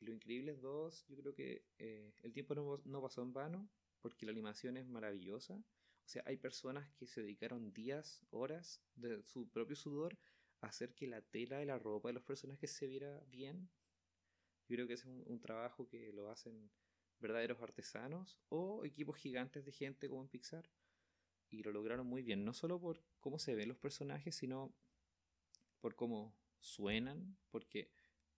Y 0.00 0.06
Los 0.06 0.14
Increíbles 0.14 0.60
2, 0.60 1.06
yo 1.08 1.16
creo 1.16 1.34
que 1.34 1.64
eh, 1.78 2.14
el 2.22 2.32
tiempo 2.32 2.54
no, 2.54 2.80
no, 2.84 3.02
pasó 3.02 3.22
en 3.22 3.34
vano, 3.34 3.68
porque 4.00 4.24
la 4.24 4.32
animación 4.32 4.76
es 4.78 4.86
maravillosa. 4.86 5.54
O 5.56 6.08
sea, 6.08 6.22
hay 6.26 6.38
personas 6.38 6.90
que 6.94 7.06
se 7.06 7.20
dedicaron 7.20 7.72
días, 7.72 8.24
horas 8.30 8.82
de 8.94 9.22
su 9.22 9.48
propio 9.50 9.76
sudor 9.76 10.18
a 10.62 10.68
hacer 10.68 10.94
que 10.94 11.06
la 11.06 11.20
tela 11.20 11.58
de 11.58 11.66
la 11.66 11.78
ropa 11.78 12.08
de 12.08 12.14
los 12.14 12.22
personajes 12.22 12.70
se 12.70 12.86
viera 12.86 13.22
bien. 13.28 13.68
Yo 14.68 14.76
creo 14.76 14.86
que 14.86 14.94
es 14.94 15.04
un, 15.04 15.22
un 15.26 15.40
trabajo 15.40 15.86
que 15.88 16.12
lo 16.12 16.30
hacen 16.30 16.70
verdaderos 17.20 17.60
artesanos 17.60 18.38
o 18.48 18.84
equipos 18.84 19.16
gigantes 19.16 19.64
de 19.66 19.72
gente 19.72 20.08
como 20.08 20.22
en 20.22 20.28
Pixar. 20.28 20.68
Y 21.50 21.62
lo 21.62 21.72
lograron 21.72 22.06
muy 22.06 22.22
bien, 22.22 22.44
no 22.44 22.52
solo 22.52 22.80
por 22.80 23.02
cómo 23.18 23.38
se 23.38 23.54
ven 23.54 23.68
los 23.68 23.78
personajes, 23.78 24.36
sino 24.36 24.72
por 25.80 25.96
cómo 25.96 26.34
suenan, 26.60 27.36
porque 27.50 27.90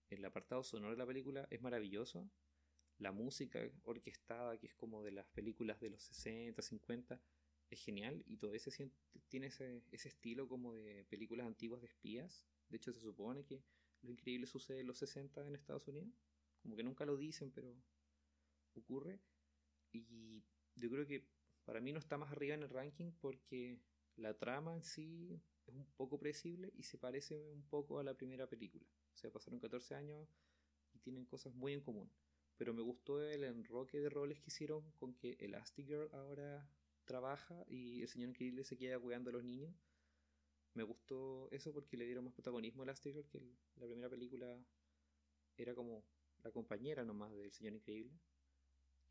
el 0.09 0.25
apartado 0.25 0.63
sonoro 0.63 0.93
de 0.93 0.99
la 0.99 1.07
película 1.07 1.47
es 1.51 1.61
maravilloso. 1.61 2.31
La 2.99 3.13
música 3.13 3.61
orquestada, 3.85 4.59
que 4.59 4.67
es 4.67 4.75
como 4.75 5.03
de 5.03 5.13
las 5.13 5.27
películas 5.27 5.81
de 5.81 5.91
los 5.91 6.03
60, 6.03 6.63
50, 6.63 7.21
es 7.71 7.81
genial. 7.85 8.23
Y 8.27 8.37
todo 8.37 8.55
ese 8.55 8.91
tiene 9.29 9.47
ese, 9.49 9.83
estilo 9.91 10.49
como 10.49 10.75
de 10.75 11.05
películas 11.05 11.47
antiguas 11.47 11.81
de 11.81 11.89
espías. 11.89 12.45
De 12.69 12.77
hecho, 12.77 12.93
se 12.93 13.01
supone 13.01 13.45
que 13.45 13.63
lo 14.03 14.11
increíble 14.11 14.47
sucede 14.47 14.81
en 14.81 14.87
los 14.87 14.99
60 14.99 15.47
en 15.47 15.55
Estados 15.55 15.89
Unidos. 15.89 16.13
Como 16.63 16.77
que 16.77 16.83
nunca 16.83 17.05
lo 17.05 17.17
dicen, 17.17 17.51
pero 17.51 17.75
ocurre. 18.75 19.21
Y 19.91 20.45
yo 20.77 20.91
creo 20.91 21.07
que 21.07 21.27
para 21.65 21.81
mí 21.81 21.93
no 21.93 21.99
está 21.99 22.19
más 22.19 22.33
arriba 22.33 22.55
en 22.55 22.63
el 22.63 22.71
ranking 22.71 23.13
porque 23.21 23.81
la 24.17 24.37
trama 24.39 24.75
en 24.75 24.83
sí 24.83 25.41
es 25.67 25.75
un 25.75 25.87
poco 25.97 26.19
predecible 26.19 26.73
y 26.77 26.83
se 26.83 26.99
parece 26.99 27.51
un 27.53 27.63
poco 27.63 27.99
a 27.99 28.05
la 28.05 28.15
primera 28.15 28.49
película. 28.49 28.85
O 29.13 29.17
sea, 29.17 29.31
pasaron 29.31 29.61
14 29.61 29.95
años 29.95 30.29
y 30.93 30.99
tienen 30.99 31.25
cosas 31.25 31.55
muy 31.55 31.73
en 31.73 31.81
común. 31.81 32.11
Pero 32.57 32.75
me 32.75 32.83
gustó 32.83 33.23
el 33.23 33.45
enroque 33.45 33.99
de 33.99 34.11
roles 34.11 34.41
que 34.41 34.49
hicieron 34.49 34.91
con 34.93 35.15
que 35.15 35.37
Elastigirl 35.41 36.09
ahora 36.13 36.69
trabaja 37.05 37.65
y 37.69 38.03
el 38.03 38.09
señor 38.09 38.31
increíble 38.31 38.65
se 38.65 38.77
queda 38.77 38.99
cuidando 38.99 39.31
a 39.31 39.33
los 39.33 39.45
niños. 39.45 39.75
Me 40.75 40.83
gustó 40.83 41.51
eso 41.51 41.73
porque 41.73 41.97
le 41.97 42.07
dieron 42.07 42.25
más 42.25 42.35
protagonismo 42.35 42.83
a 42.83 42.85
Elastigirl 42.85 43.27
que 43.29 43.41
la 43.77 43.87
primera 43.87 44.09
película 44.09 44.59
era 45.57 45.75
como 45.75 46.05
la 46.43 46.51
compañera 46.51 47.05
nomás 47.05 47.33
del 47.33 47.53
señor 47.53 47.75
increíble. 47.75 48.19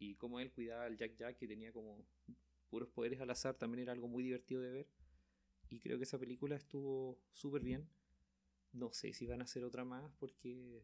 Y 0.02 0.16
como 0.16 0.40
él 0.40 0.52
cuidaba 0.52 0.86
al 0.86 0.98
Jack 0.98 1.16
Jack 1.16 1.38
que 1.38 1.48
tenía 1.48 1.72
como 1.72 2.04
puros 2.72 2.90
poderes 2.90 3.22
al 3.22 3.30
azar 3.30 3.56
también 3.56 3.84
era 3.84 3.94
algo 3.94 4.08
muy 4.08 4.24
divertido 4.24 4.60
de 4.60 4.72
ver. 4.72 4.88
Y 5.70 5.80
creo 5.80 6.00
que 6.00 6.06
esa 6.06 6.18
película 6.18 6.56
estuvo 6.56 7.20
súper 7.34 7.62
bien. 7.62 7.88
No 8.74 8.92
sé 8.94 9.14
si 9.14 9.28
van 9.28 9.42
a 9.42 9.44
hacer 9.44 9.64
otra 9.64 9.86
más 9.86 10.12
porque 10.14 10.84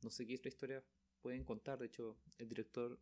no 0.00 0.08
sé 0.08 0.26
qué 0.26 0.36
otra 0.36 0.48
historia 0.48 0.82
pueden 1.20 1.44
contar. 1.44 1.78
De 1.80 1.86
hecho, 1.86 2.16
el 2.38 2.48
director 2.48 2.98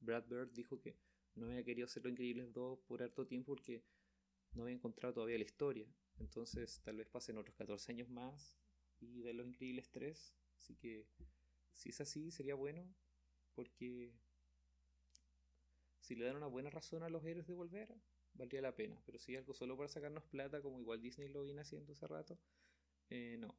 Brad 0.00 0.26
Bird 0.26 0.52
dijo 0.52 0.78
que 0.78 0.94
no 1.36 1.46
había 1.46 1.64
querido 1.64 1.86
hacer 1.86 2.04
Lo 2.04 2.10
Increíbles 2.10 2.52
2 2.52 2.78
por 2.80 3.02
harto 3.02 3.26
tiempo 3.26 3.54
porque 3.54 3.82
no 4.52 4.64
había 4.64 4.74
encontrado 4.74 5.14
todavía 5.14 5.38
la 5.38 5.44
historia. 5.44 5.86
Entonces, 6.18 6.82
tal 6.82 6.98
vez 6.98 7.08
pasen 7.08 7.38
otros 7.38 7.56
14 7.56 7.92
años 7.92 8.10
más 8.10 8.58
y 9.00 9.22
de 9.22 9.32
Los 9.32 9.46
Increíbles 9.46 9.90
3. 9.90 10.34
Así 10.58 10.76
que, 10.76 11.06
si 11.72 11.88
es 11.88 12.00
así, 12.02 12.30
sería 12.30 12.54
bueno 12.54 12.86
porque 13.54 14.12
si 16.06 16.14
le 16.14 16.24
dan 16.24 16.36
una 16.36 16.46
buena 16.46 16.70
razón 16.70 17.02
a 17.02 17.08
los 17.08 17.24
héroes 17.24 17.48
de 17.48 17.54
volver, 17.54 17.92
valdría 18.34 18.62
la 18.62 18.76
pena. 18.76 19.02
Pero 19.04 19.18
si 19.18 19.34
algo 19.34 19.52
solo 19.52 19.76
para 19.76 19.88
sacarnos 19.88 20.22
plata, 20.24 20.62
como 20.62 20.78
igual 20.78 21.00
Disney 21.00 21.28
lo 21.28 21.42
viene 21.42 21.62
haciendo 21.62 21.92
hace 21.92 22.06
rato, 22.06 22.38
eh, 23.10 23.36
no. 23.40 23.58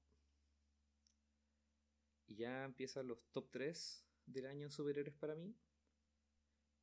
Y 2.25 2.35
ya 2.35 2.63
empiezan 2.63 3.07
los 3.07 3.19
top 3.33 3.49
3 3.51 4.05
del 4.25 4.45
año 4.45 4.65
en 4.65 4.71
superhéroes 4.71 5.15
para 5.15 5.35
mí. 5.35 5.53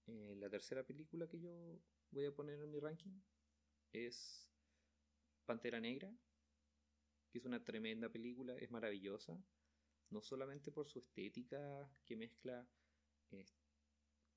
Eh, 0.07 0.35
la 0.37 0.51
tercera 0.51 0.85
película 0.85 1.27
que 1.27 1.41
yo 1.41 1.81
voy 2.11 2.27
a 2.27 2.35
poner 2.35 2.61
en 2.61 2.71
mi 2.71 2.79
ranking 2.79 3.23
es 3.91 4.51
Pantera 5.47 5.81
Negra, 5.81 6.15
que 7.31 7.39
es 7.39 7.45
una 7.47 7.65
tremenda 7.65 8.11
película, 8.11 8.55
es 8.59 8.71
maravillosa, 8.71 9.43
no 10.11 10.21
solamente 10.21 10.71
por 10.71 10.89
su 10.89 10.99
estética 10.99 11.91
que 12.05 12.17
mezcla 12.17 12.69
eh, 13.31 13.47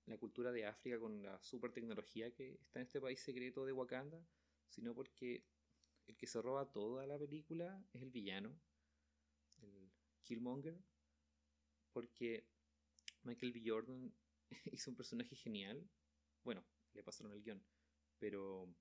la 0.08 0.18
cultura 0.18 0.52
de 0.52 0.66
África 0.66 1.00
con 1.00 1.22
la 1.22 1.42
super 1.42 1.72
tecnología 1.72 2.32
que 2.34 2.54
está 2.62 2.80
en 2.80 2.86
este 2.86 3.00
país 3.00 3.20
secreto 3.20 3.66
de 3.66 3.74
Wakanda, 3.74 4.26
sino 4.70 4.96
porque 4.96 5.46
el 6.08 6.18
que 6.18 6.28
se 6.28 6.42
roba 6.42 6.72
toda 6.72 7.06
la 7.06 7.20
película 7.20 7.84
es 7.94 8.02
el 8.02 8.10
villano, 8.10 8.58
el 9.62 9.92
Killmonger, 10.24 10.78
porque 11.92 12.48
Michael 13.24 13.52
B. 13.52 13.64
Jordan 13.66 14.14
hizo 14.72 14.92
un 14.92 14.96
personaje 14.96 15.36
genial. 15.36 15.90
Bueno, 16.44 16.66
le 16.94 17.04
pasaron 17.04 17.34
el 17.34 17.44
guion, 17.44 17.62
pero 18.18 18.74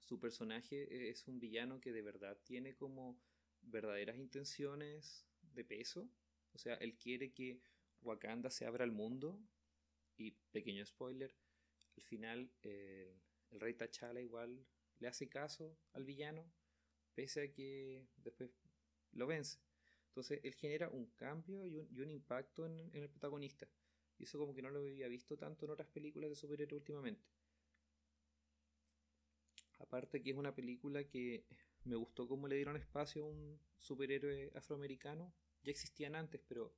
su 0.00 0.18
personaje 0.18 1.10
es 1.10 1.26
un 1.28 1.38
villano 1.38 1.80
que 1.80 1.92
de 1.92 2.02
verdad 2.02 2.38
tiene 2.44 2.74
como 2.74 3.20
verdaderas 3.62 4.18
intenciones 4.18 5.26
de 5.40 5.64
peso. 5.64 6.10
O 6.52 6.58
sea, 6.58 6.74
él 6.74 6.96
quiere 6.96 7.32
que 7.32 7.60
Wakanda 8.02 8.50
se 8.50 8.66
abra 8.66 8.84
al 8.84 8.92
mundo. 8.92 9.40
Y 10.16 10.32
pequeño 10.52 10.84
spoiler, 10.86 11.34
al 11.96 12.02
final 12.02 12.50
el 12.62 13.60
rey 13.60 13.74
T'Challa 13.74 14.20
igual 14.20 14.64
le 14.98 15.08
hace 15.08 15.28
caso 15.28 15.76
al 15.92 16.04
villano, 16.04 16.44
pese 17.14 17.42
a 17.42 17.52
que 17.52 18.06
después 18.16 18.50
lo 19.12 19.26
vence. 19.26 19.58
Entonces 20.08 20.40
él 20.44 20.54
genera 20.54 20.88
un 20.90 21.06
cambio 21.16 21.66
y 21.66 21.76
un, 21.76 22.10
impacto 22.10 22.66
en, 22.66 22.90
en, 22.92 23.02
el 23.02 23.10
protagonista. 23.10 23.68
Y 24.18 24.24
eso 24.24 24.38
como 24.38 24.54
que 24.54 24.62
no 24.62 24.70
lo 24.70 24.80
había 24.80 25.08
visto 25.08 25.36
tanto 25.36 25.64
en 25.64 25.72
otras 25.72 25.88
películas 25.88 26.30
de 26.30 26.36
superhéroes 26.36 26.80
últimamente. 26.80 27.26
Aparte 29.80 30.22
que 30.22 30.30
es 30.30 30.36
una 30.36 30.54
película 30.54 31.04
que 31.04 31.44
me 31.84 31.96
gustó 31.96 32.28
cómo 32.28 32.48
le 32.48 32.56
dieron 32.56 32.76
espacio 32.76 33.24
a 33.24 33.28
un 33.28 33.60
superhéroe 33.78 34.52
afroamericano. 34.54 35.34
Ya 35.62 35.70
existían 35.70 36.14
antes, 36.14 36.40
pero 36.46 36.74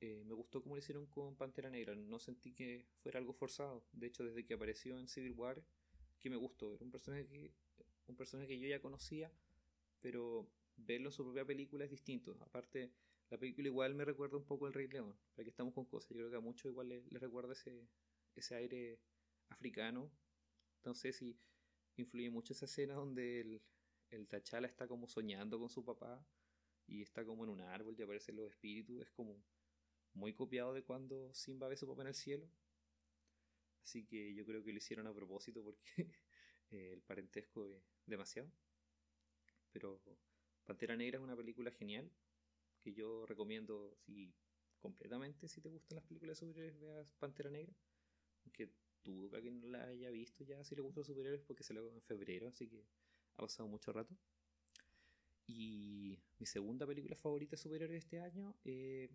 eh, 0.00 0.24
me 0.24 0.34
gustó 0.34 0.62
cómo 0.62 0.76
lo 0.76 0.78
hicieron 0.78 1.06
con 1.06 1.36
Pantera 1.36 1.70
Negra. 1.70 1.94
No 1.94 2.18
sentí 2.18 2.52
que 2.52 2.86
fuera 3.02 3.18
algo 3.18 3.32
forzado. 3.32 3.84
De 3.92 4.06
hecho, 4.06 4.24
desde 4.24 4.44
que 4.44 4.54
apareció 4.54 4.98
en 4.98 5.08
Civil 5.08 5.32
War, 5.32 5.62
que 6.20 6.30
me 6.30 6.36
gustó. 6.36 6.74
Era 6.74 6.84
un 6.84 6.90
personaje 6.90 7.26
que, 7.26 7.52
un 8.06 8.16
personaje 8.16 8.48
que 8.48 8.58
yo 8.58 8.68
ya 8.68 8.80
conocía, 8.80 9.32
pero 10.00 10.48
verlo 10.76 11.08
en 11.08 11.12
su 11.12 11.24
propia 11.24 11.44
película 11.44 11.84
es 11.84 11.90
distinto. 11.90 12.36
Aparte, 12.40 12.92
la 13.30 13.38
película 13.38 13.68
igual 13.68 13.94
me 13.94 14.04
recuerda 14.04 14.36
un 14.36 14.44
poco 14.44 14.66
al 14.66 14.72
Rey 14.72 14.88
León, 14.88 15.14
para 15.34 15.44
que 15.44 15.50
estamos 15.50 15.74
con 15.74 15.84
cosas. 15.84 16.10
Yo 16.10 16.16
creo 16.16 16.30
que 16.30 16.36
a 16.36 16.40
muchos 16.40 16.70
igual 16.70 16.88
les, 16.88 17.20
recuerda 17.20 17.52
ese, 17.52 17.88
ese 18.36 18.54
aire 18.54 19.00
africano. 19.48 20.10
No 20.84 20.94
sé 20.94 21.12
si 21.12 21.36
influye 21.96 22.30
mucho 22.30 22.52
esa 22.52 22.66
escena 22.66 22.94
donde 22.94 23.40
el, 23.40 23.62
el 24.10 24.28
T'Challa 24.28 24.68
está 24.68 24.86
como 24.86 25.08
soñando 25.08 25.58
con 25.58 25.68
su 25.68 25.84
papá 25.84 26.24
y 26.86 27.02
está 27.02 27.24
como 27.24 27.44
en 27.44 27.50
un 27.50 27.60
árbol 27.60 27.96
y 27.98 28.02
aparecen 28.02 28.36
los 28.36 28.48
espíritus. 28.48 29.02
Es 29.02 29.10
como 29.10 29.42
muy 30.14 30.34
copiado 30.34 30.72
de 30.72 30.82
cuando 30.82 31.32
Simba 31.34 31.68
ve 31.68 31.76
su 31.76 31.86
papá 31.86 32.02
en 32.02 32.08
el 32.08 32.14
cielo. 32.14 32.48
Así 33.82 34.04
que 34.04 34.34
yo 34.34 34.44
creo 34.44 34.62
que 34.62 34.72
lo 34.72 34.78
hicieron 34.78 35.06
a 35.06 35.14
propósito 35.14 35.62
porque 35.62 36.10
el 36.70 37.02
parentesco 37.02 37.66
es 37.66 37.82
demasiado. 38.06 38.50
Pero 39.72 40.00
Pantera 40.64 40.96
Negra 40.96 41.18
es 41.18 41.24
una 41.24 41.36
película 41.36 41.70
genial 41.70 42.10
que 42.80 42.92
yo 42.92 43.26
recomiendo 43.26 43.96
si 44.04 44.34
completamente 44.78 45.48
si 45.48 45.60
te 45.60 45.68
gustan 45.68 45.96
las 45.96 46.04
películas 46.04 46.38
de 46.38 46.46
superhéroes 46.46 46.78
veas 46.80 47.12
Pantera 47.18 47.50
Negra. 47.50 47.74
Aunque 48.44 48.70
dudo 49.04 49.30
que 49.30 49.36
alguien 49.36 49.60
no 49.60 49.68
la 49.68 49.84
haya 49.84 50.10
visto 50.10 50.44
ya 50.44 50.62
si 50.64 50.74
le 50.74 50.82
gustan 50.82 51.00
los 51.00 51.06
superhéroes 51.06 51.42
porque 51.42 51.64
se 51.64 51.74
lo 51.74 51.90
en 51.90 52.02
febrero, 52.02 52.48
así 52.48 52.68
que 52.68 52.84
ha 53.36 53.42
pasado 53.42 53.68
mucho 53.68 53.92
rato. 53.92 54.14
Y 55.46 56.18
mi 56.38 56.46
segunda 56.46 56.86
película 56.86 57.16
favorita 57.16 57.52
de 57.52 57.62
superhéroes 57.62 58.04
este 58.04 58.20
año 58.20 58.54
eh, 58.64 59.08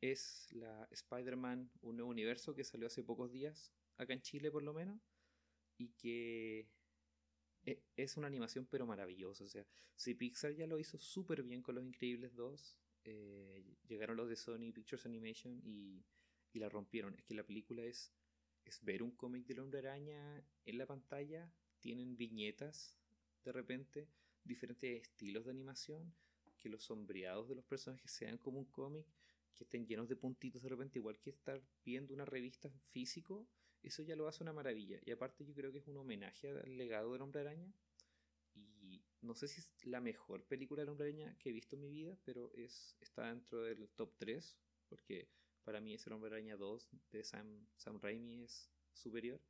es 0.00 0.48
la 0.52 0.86
Spider-Man 0.90 1.70
Un 1.80 1.96
Nuevo 1.96 2.10
Universo 2.10 2.54
que 2.54 2.64
salió 2.64 2.86
hace 2.86 3.02
pocos 3.02 3.32
días, 3.32 3.72
acá 3.96 4.12
en 4.12 4.22
Chile 4.22 4.50
por 4.50 4.62
lo 4.62 4.72
menos, 4.74 5.00
y 5.78 5.88
que 5.94 6.68
e, 7.64 7.82
es 7.96 8.16
una 8.16 8.26
animación 8.26 8.66
pero 8.66 8.86
maravillosa. 8.86 9.44
O 9.44 9.48
sea, 9.48 9.66
si 9.94 10.14
Pixar 10.14 10.52
ya 10.54 10.66
lo 10.66 10.78
hizo 10.78 10.98
súper 10.98 11.42
bien 11.42 11.62
con 11.62 11.74
Los 11.74 11.84
Increíbles 11.84 12.34
2, 12.34 12.78
eh, 13.04 13.64
llegaron 13.86 14.16
los 14.16 14.28
de 14.28 14.36
Sony 14.36 14.72
Pictures 14.72 15.06
Animation 15.06 15.60
y, 15.64 16.04
y, 16.52 16.58
la 16.58 16.68
rompieron. 16.68 17.14
Es 17.14 17.24
que 17.24 17.34
la 17.34 17.44
película 17.44 17.84
es, 17.84 18.12
es 18.64 18.82
ver 18.82 19.02
un 19.02 19.12
cómic 19.12 19.46
del 19.46 19.60
hombre 19.60 19.80
araña 19.80 20.44
en 20.64 20.78
la 20.78 20.86
pantalla, 20.86 21.52
tienen 21.80 22.16
viñetas 22.16 22.98
de 23.46 23.52
repente, 23.52 24.08
diferentes 24.42 25.02
estilos 25.02 25.44
de 25.44 25.52
animación, 25.52 26.12
que 26.58 26.68
los 26.68 26.82
sombreados 26.82 27.48
de 27.48 27.54
los 27.54 27.64
personajes 27.64 28.10
sean 28.10 28.38
como 28.38 28.58
un 28.58 28.64
cómic, 28.64 29.06
que 29.56 29.64
estén 29.64 29.86
llenos 29.86 30.08
de 30.08 30.16
puntitos 30.16 30.62
de 30.62 30.68
repente, 30.68 30.98
igual 30.98 31.18
que 31.18 31.30
estar 31.30 31.60
viendo 31.84 32.14
una 32.14 32.24
revista 32.24 32.70
físico, 32.92 33.48
eso 33.82 34.02
ya 34.02 34.16
lo 34.16 34.28
hace 34.28 34.42
una 34.42 34.52
maravilla. 34.52 35.00
Y 35.04 35.10
aparte 35.10 35.44
yo 35.44 35.54
creo 35.54 35.72
que 35.72 35.78
es 35.78 35.86
un 35.86 35.96
homenaje 35.96 36.50
al 36.50 36.76
legado 36.76 37.12
del 37.12 37.22
hombre 37.22 37.40
araña. 37.40 37.72
Y 38.54 39.02
no 39.20 39.34
sé 39.34 39.48
si 39.48 39.60
es 39.60 39.70
la 39.84 40.00
mejor 40.00 40.44
película 40.44 40.82
del 40.82 40.90
hombre 40.90 41.08
araña 41.08 41.36
que 41.38 41.50
he 41.50 41.52
visto 41.52 41.76
en 41.76 41.82
mi 41.82 41.90
vida, 41.90 42.16
pero 42.24 42.52
es, 42.54 42.96
está 43.00 43.28
dentro 43.28 43.62
del 43.62 43.88
top 43.90 44.14
3, 44.18 44.56
porque 44.88 45.28
para 45.64 45.80
mí 45.80 45.94
es 45.94 46.06
el 46.06 46.12
hombre 46.12 46.30
araña 46.30 46.56
2 46.56 46.88
de 47.12 47.24
Sam, 47.24 47.66
Sam 47.76 48.00
Raimi 48.00 48.42
es 48.42 48.70
superior. 48.92 49.40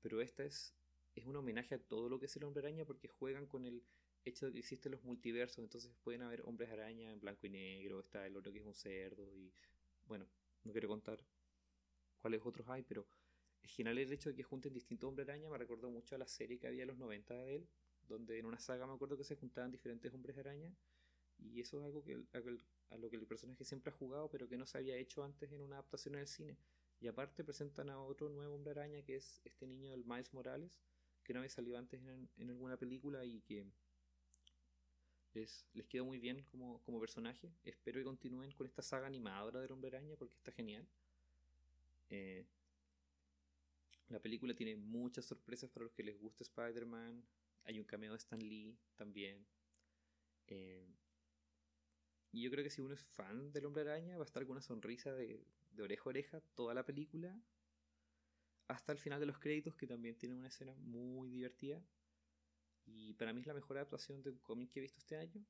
Pero 0.00 0.20
esta 0.20 0.44
es, 0.44 0.74
es 1.14 1.24
un 1.26 1.36
homenaje 1.36 1.74
a 1.74 1.78
todo 1.82 2.08
lo 2.08 2.18
que 2.18 2.26
es 2.26 2.36
el 2.36 2.44
hombre 2.44 2.66
araña 2.66 2.84
porque 2.84 3.08
juegan 3.08 3.46
con 3.46 3.64
el 3.64 3.82
hecho 4.28 4.46
de 4.46 4.52
que 4.52 4.58
existen 4.58 4.92
los 4.92 5.02
multiversos, 5.04 5.58
entonces 5.58 5.92
pueden 6.02 6.22
haber 6.22 6.42
hombres 6.42 6.70
araña 6.70 7.10
en 7.10 7.20
blanco 7.20 7.46
y 7.46 7.50
negro, 7.50 8.00
está 8.00 8.26
el 8.26 8.36
otro 8.36 8.52
que 8.52 8.58
es 8.58 8.64
un 8.64 8.74
cerdo 8.74 9.32
y 9.34 9.52
bueno, 10.06 10.26
no 10.64 10.72
quiero 10.72 10.88
contar 10.88 11.24
cuáles 12.18 12.44
otros 12.44 12.68
hay, 12.68 12.82
pero 12.82 13.06
es 13.62 13.70
genial 13.70 13.98
el 13.98 14.12
hecho 14.12 14.30
de 14.30 14.34
que 14.34 14.42
junten 14.42 14.72
distintos 14.72 15.08
hombres 15.08 15.28
araña, 15.28 15.48
me 15.48 15.58
recordó 15.58 15.90
mucho 15.90 16.14
a 16.14 16.18
la 16.18 16.26
serie 16.26 16.58
que 16.58 16.66
había 16.66 16.82
en 16.82 16.88
los 16.88 16.98
90 16.98 17.34
de 17.34 17.56
él, 17.56 17.68
donde 18.08 18.38
en 18.38 18.46
una 18.46 18.58
saga 18.58 18.86
me 18.86 18.94
acuerdo 18.94 19.16
que 19.16 19.24
se 19.24 19.36
juntaban 19.36 19.70
diferentes 19.70 20.12
hombres 20.12 20.36
araña 20.38 20.72
y 21.38 21.60
eso 21.60 21.78
es 21.78 21.84
algo 21.84 22.02
que, 22.02 22.14
a, 22.14 22.96
lo 22.96 23.10
que 23.10 23.16
el 23.16 23.26
personaje 23.26 23.64
siempre 23.64 23.92
ha 23.92 23.96
jugado 23.96 24.30
pero 24.30 24.48
que 24.48 24.56
no 24.56 24.66
se 24.66 24.78
había 24.78 24.96
hecho 24.96 25.22
antes 25.24 25.52
en 25.52 25.60
una 25.60 25.76
adaptación 25.76 26.14
en 26.14 26.20
el 26.22 26.28
cine. 26.28 26.56
Y 26.98 27.08
aparte 27.08 27.44
presentan 27.44 27.90
a 27.90 28.00
otro 28.00 28.30
nuevo 28.30 28.54
hombre 28.54 28.70
araña 28.70 29.02
que 29.02 29.16
es 29.16 29.40
este 29.44 29.66
niño 29.66 29.90
del 29.90 30.04
Miles 30.04 30.32
Morales, 30.32 30.80
que 31.22 31.34
no 31.34 31.40
había 31.40 31.50
salido 31.50 31.76
antes 31.76 32.00
en, 32.00 32.30
en 32.36 32.50
alguna 32.50 32.78
película 32.78 33.24
y 33.24 33.40
que 33.42 33.66
les, 35.36 35.66
quedó 35.88 36.04
muy 36.04 36.18
bien 36.18 36.42
como, 36.50 36.82
como 36.82 36.98
personaje. 36.98 37.52
Espero 37.64 38.00
que 38.00 38.04
continúen 38.04 38.52
con 38.52 38.66
esta 38.66 38.82
saga 38.82 39.06
animadora 39.06 39.60
del 39.60 39.72
Hombre 39.72 39.88
Araña 39.88 40.16
porque 40.16 40.34
está 40.34 40.50
genial. 40.52 40.86
Eh, 42.10 42.46
la 44.08 44.20
película 44.20 44.54
tiene 44.54 44.76
muchas 44.76 45.24
sorpresas 45.24 45.70
para 45.70 45.84
los 45.84 45.92
que 45.92 46.02
les 46.02 46.18
gusta 46.18 46.44
Spider-Man. 46.44 47.22
Hay 47.64 47.78
un 47.78 47.84
cameo 47.84 48.12
de 48.12 48.18
Stan 48.18 48.40
Lee 48.40 48.76
también. 48.96 49.44
Eh, 50.48 50.86
y 52.32 52.42
yo 52.42 52.50
creo 52.50 52.64
que 52.64 52.70
si 52.70 52.80
uno 52.80 52.94
es 52.94 53.04
fan 53.04 53.52
del 53.52 53.66
Hombre 53.66 53.82
Araña 53.82 54.16
va 54.16 54.22
a 54.22 54.26
estar 54.26 54.44
con 54.44 54.52
una 54.52 54.62
sonrisa 54.62 55.12
de, 55.12 55.44
de 55.72 55.82
oreja 55.82 56.02
a 56.04 56.08
oreja 56.08 56.40
toda 56.54 56.74
la 56.74 56.84
película. 56.84 57.38
Hasta 58.68 58.92
el 58.92 58.98
final 58.98 59.20
de 59.20 59.26
los 59.26 59.38
créditos, 59.38 59.76
que 59.76 59.86
también 59.86 60.16
tiene 60.16 60.34
una 60.34 60.48
escena 60.48 60.74
muy 60.74 61.28
divertida. 61.28 61.80
Y 62.86 63.14
para 63.14 63.32
mí 63.32 63.40
es 63.40 63.46
la 63.46 63.54
mejor 63.54 63.76
adaptación 63.76 64.22
de 64.22 64.30
un 64.30 64.38
cómic 64.38 64.70
que 64.70 64.78
he 64.78 64.82
visto 64.82 64.98
este 64.98 65.16
año. 65.16 65.44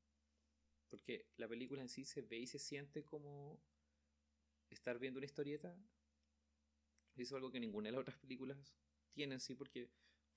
Porque 0.88 1.28
la 1.36 1.48
película 1.48 1.82
en 1.82 1.88
sí 1.88 2.04
se 2.04 2.22
ve 2.22 2.38
y 2.38 2.46
se 2.46 2.58
siente 2.58 3.04
como 3.04 3.60
estar 4.70 4.98
viendo 4.98 5.18
una 5.18 5.26
historieta. 5.26 5.76
Eso 7.14 7.22
es 7.22 7.32
algo 7.32 7.50
que 7.50 7.60
ninguna 7.60 7.88
de 7.88 7.92
las 7.92 8.00
otras 8.00 8.18
películas 8.18 8.74
tiene 9.12 9.38
sí, 9.40 9.54
porque 9.54 9.90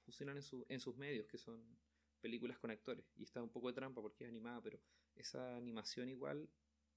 funcionan 0.05 0.37
en, 0.37 0.43
su, 0.43 0.65
en 0.69 0.79
sus 0.79 0.95
medios, 0.95 1.27
que 1.27 1.37
son 1.37 1.77
películas 2.19 2.57
con 2.57 2.71
actores. 2.71 3.05
Y 3.15 3.23
está 3.23 3.41
un 3.41 3.49
poco 3.49 3.67
de 3.67 3.73
trampa 3.73 4.01
porque 4.01 4.25
es 4.25 4.29
animada, 4.29 4.61
pero 4.61 4.79
esa 5.15 5.55
animación 5.55 6.09
igual 6.09 6.49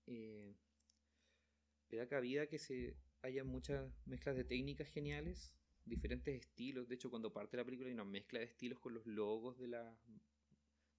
eh, 0.07 0.55
le 1.89 1.99
da 1.99 2.09
cabida 2.09 2.47
que 2.47 2.59
se 2.59 2.97
haya 3.23 3.45
muchas 3.45 3.93
mezclas 4.07 4.37
de 4.37 4.45
técnicas 4.45 4.89
geniales 4.89 5.55
diferentes 5.85 6.35
estilos. 6.35 6.89
De 6.89 6.95
hecho, 6.95 7.11
cuando 7.11 7.33
parte 7.33 7.57
la 7.57 7.65
película 7.65 7.89
hay 7.89 7.95
una 7.95 8.05
mezcla 8.05 8.39
de 8.39 8.47
estilos 8.47 8.79
con 8.79 8.95
los 8.95 9.07
logos 9.07 9.59
de 9.59 9.69
la 9.69 9.99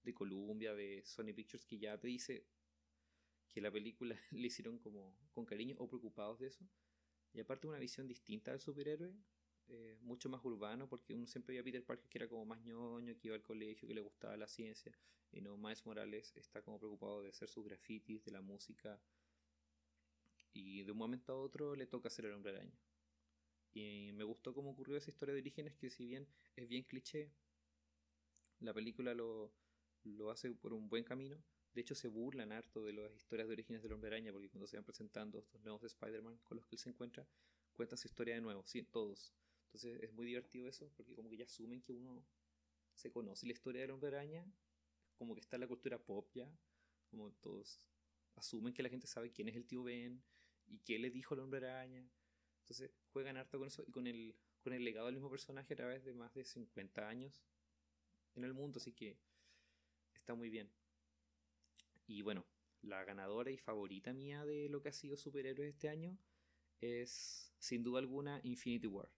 de 0.02 0.14
Columbia, 0.14 0.74
de 0.74 1.02
Sony 1.04 1.32
Pictures, 1.34 1.64
que 1.64 1.78
ya 1.78 1.98
te 1.98 2.08
dice 2.08 2.46
que 3.50 3.60
la 3.60 3.70
película 3.70 4.16
le 4.32 4.46
hicieron 4.46 4.78
como 4.78 5.16
con 5.32 5.46
cariño 5.46 5.76
o 5.78 5.88
preocupados 5.88 6.38
de 6.40 6.48
eso. 6.48 6.68
Y 7.32 7.40
aparte 7.40 7.66
una 7.66 7.78
visión 7.78 8.06
distinta 8.06 8.50
del 8.50 8.60
superhéroe, 8.60 9.14
eh, 9.68 9.96
mucho 10.02 10.28
más 10.28 10.44
urbano, 10.44 10.88
porque 10.88 11.14
uno 11.14 11.26
siempre 11.26 11.52
veía 11.52 11.62
a 11.62 11.64
Peter 11.64 11.84
Parker 11.84 12.08
que 12.08 12.18
era 12.18 12.28
como 12.28 12.44
más 12.44 12.60
ñoño, 12.62 13.16
que 13.18 13.28
iba 13.28 13.36
al 13.36 13.42
colegio, 13.42 13.88
que 13.88 13.94
le 13.94 14.02
gustaba 14.02 14.36
la 14.36 14.46
ciencia, 14.46 14.92
y 15.32 15.40
no, 15.40 15.56
Miles 15.56 15.84
Morales 15.86 16.36
está 16.36 16.62
como 16.62 16.78
preocupado 16.78 17.22
de 17.22 17.30
hacer 17.30 17.48
sus 17.48 17.64
grafitis, 17.64 18.24
de 18.24 18.30
la 18.30 18.40
música, 18.40 19.00
y 20.52 20.84
de 20.84 20.92
un 20.92 20.98
momento 20.98 21.32
a 21.32 21.36
otro 21.36 21.74
le 21.74 21.86
toca 21.86 22.08
hacer 22.08 22.26
el 22.26 22.34
hombre 22.34 22.52
araña. 22.52 22.78
Y 23.74 24.12
me 24.14 24.24
gustó 24.24 24.54
cómo 24.54 24.70
ocurrió 24.70 24.96
esa 24.96 25.10
historia 25.10 25.34
de 25.34 25.40
orígenes 25.40 25.74
que 25.74 25.90
si 25.90 26.06
bien 26.06 26.26
es 26.56 26.68
bien 26.68 26.84
cliché, 26.84 27.30
la 28.60 28.72
película 28.72 29.14
lo, 29.14 29.52
lo 30.04 30.30
hace 30.30 30.50
por 30.52 30.72
un 30.72 30.88
buen 30.88 31.04
camino. 31.04 31.42
De 31.74 31.80
hecho, 31.80 31.96
se 31.96 32.06
burlan 32.06 32.52
harto 32.52 32.84
de 32.84 32.92
las 32.92 33.12
historias 33.16 33.48
de 33.48 33.54
orígenes 33.54 33.82
del 33.82 33.92
hombre 33.92 34.08
araña, 34.08 34.32
porque 34.32 34.48
cuando 34.48 34.68
se 34.68 34.76
van 34.76 34.84
presentando 34.84 35.40
estos 35.40 35.60
nuevos 35.62 35.82
Spider-Man 35.82 36.38
con 36.44 36.56
los 36.56 36.66
que 36.66 36.76
él 36.76 36.80
se 36.80 36.90
encuentra, 36.90 37.26
cuenta 37.72 37.96
su 37.96 38.06
historia 38.06 38.36
de 38.36 38.40
nuevo, 38.40 38.64
sí, 38.64 38.84
todos. 38.84 39.34
Entonces 39.66 40.00
es 40.04 40.12
muy 40.12 40.24
divertido 40.24 40.68
eso, 40.68 40.88
porque 40.96 41.16
como 41.16 41.28
que 41.28 41.36
ya 41.36 41.44
asumen 41.44 41.82
que 41.82 41.92
uno 41.92 42.24
se 42.94 43.10
conoce 43.10 43.46
la 43.46 43.52
historia 43.52 43.82
del 43.82 43.90
hombre 43.90 44.08
araña, 44.08 44.46
como 45.16 45.34
que 45.34 45.40
está 45.40 45.56
en 45.56 45.62
la 45.62 45.68
cultura 45.68 45.98
pop 45.98 46.30
ya, 46.32 46.48
como 47.10 47.32
todos 47.32 47.88
asumen 48.36 48.72
que 48.72 48.82
la 48.82 48.88
gente 48.88 49.06
sabe 49.06 49.32
quién 49.32 49.48
es 49.48 49.56
el 49.56 49.66
tío 49.66 49.82
Ben 49.82 50.22
y 50.66 50.78
qué 50.78 50.98
le 50.98 51.10
dijo 51.10 51.34
el 51.34 51.40
hombre 51.40 51.68
araña. 51.68 52.08
Entonces 52.60 52.92
juegan 53.14 53.36
harto 53.36 53.58
con 53.58 53.68
eso 53.68 53.84
y 53.86 53.92
con 53.92 54.08
el, 54.08 54.34
con 54.60 54.72
el 54.72 54.84
legado 54.84 55.06
del 55.06 55.14
mismo 55.14 55.30
personaje 55.30 55.72
a 55.72 55.76
través 55.76 56.04
de 56.04 56.12
más 56.12 56.34
de 56.34 56.44
50 56.44 57.08
años 57.08 57.44
en 58.34 58.42
el 58.42 58.52
mundo, 58.52 58.78
así 58.78 58.92
que 58.92 59.16
está 60.16 60.34
muy 60.34 60.50
bien. 60.50 60.68
Y 62.08 62.22
bueno, 62.22 62.44
la 62.82 63.04
ganadora 63.04 63.52
y 63.52 63.56
favorita 63.56 64.12
mía 64.12 64.44
de 64.44 64.68
lo 64.68 64.82
que 64.82 64.88
ha 64.88 64.92
sido 64.92 65.16
superhéroes 65.16 65.70
este 65.70 65.88
año 65.88 66.18
es 66.80 67.54
sin 67.58 67.84
duda 67.84 68.00
alguna 68.00 68.40
Infinity 68.42 68.88
War. 68.88 69.08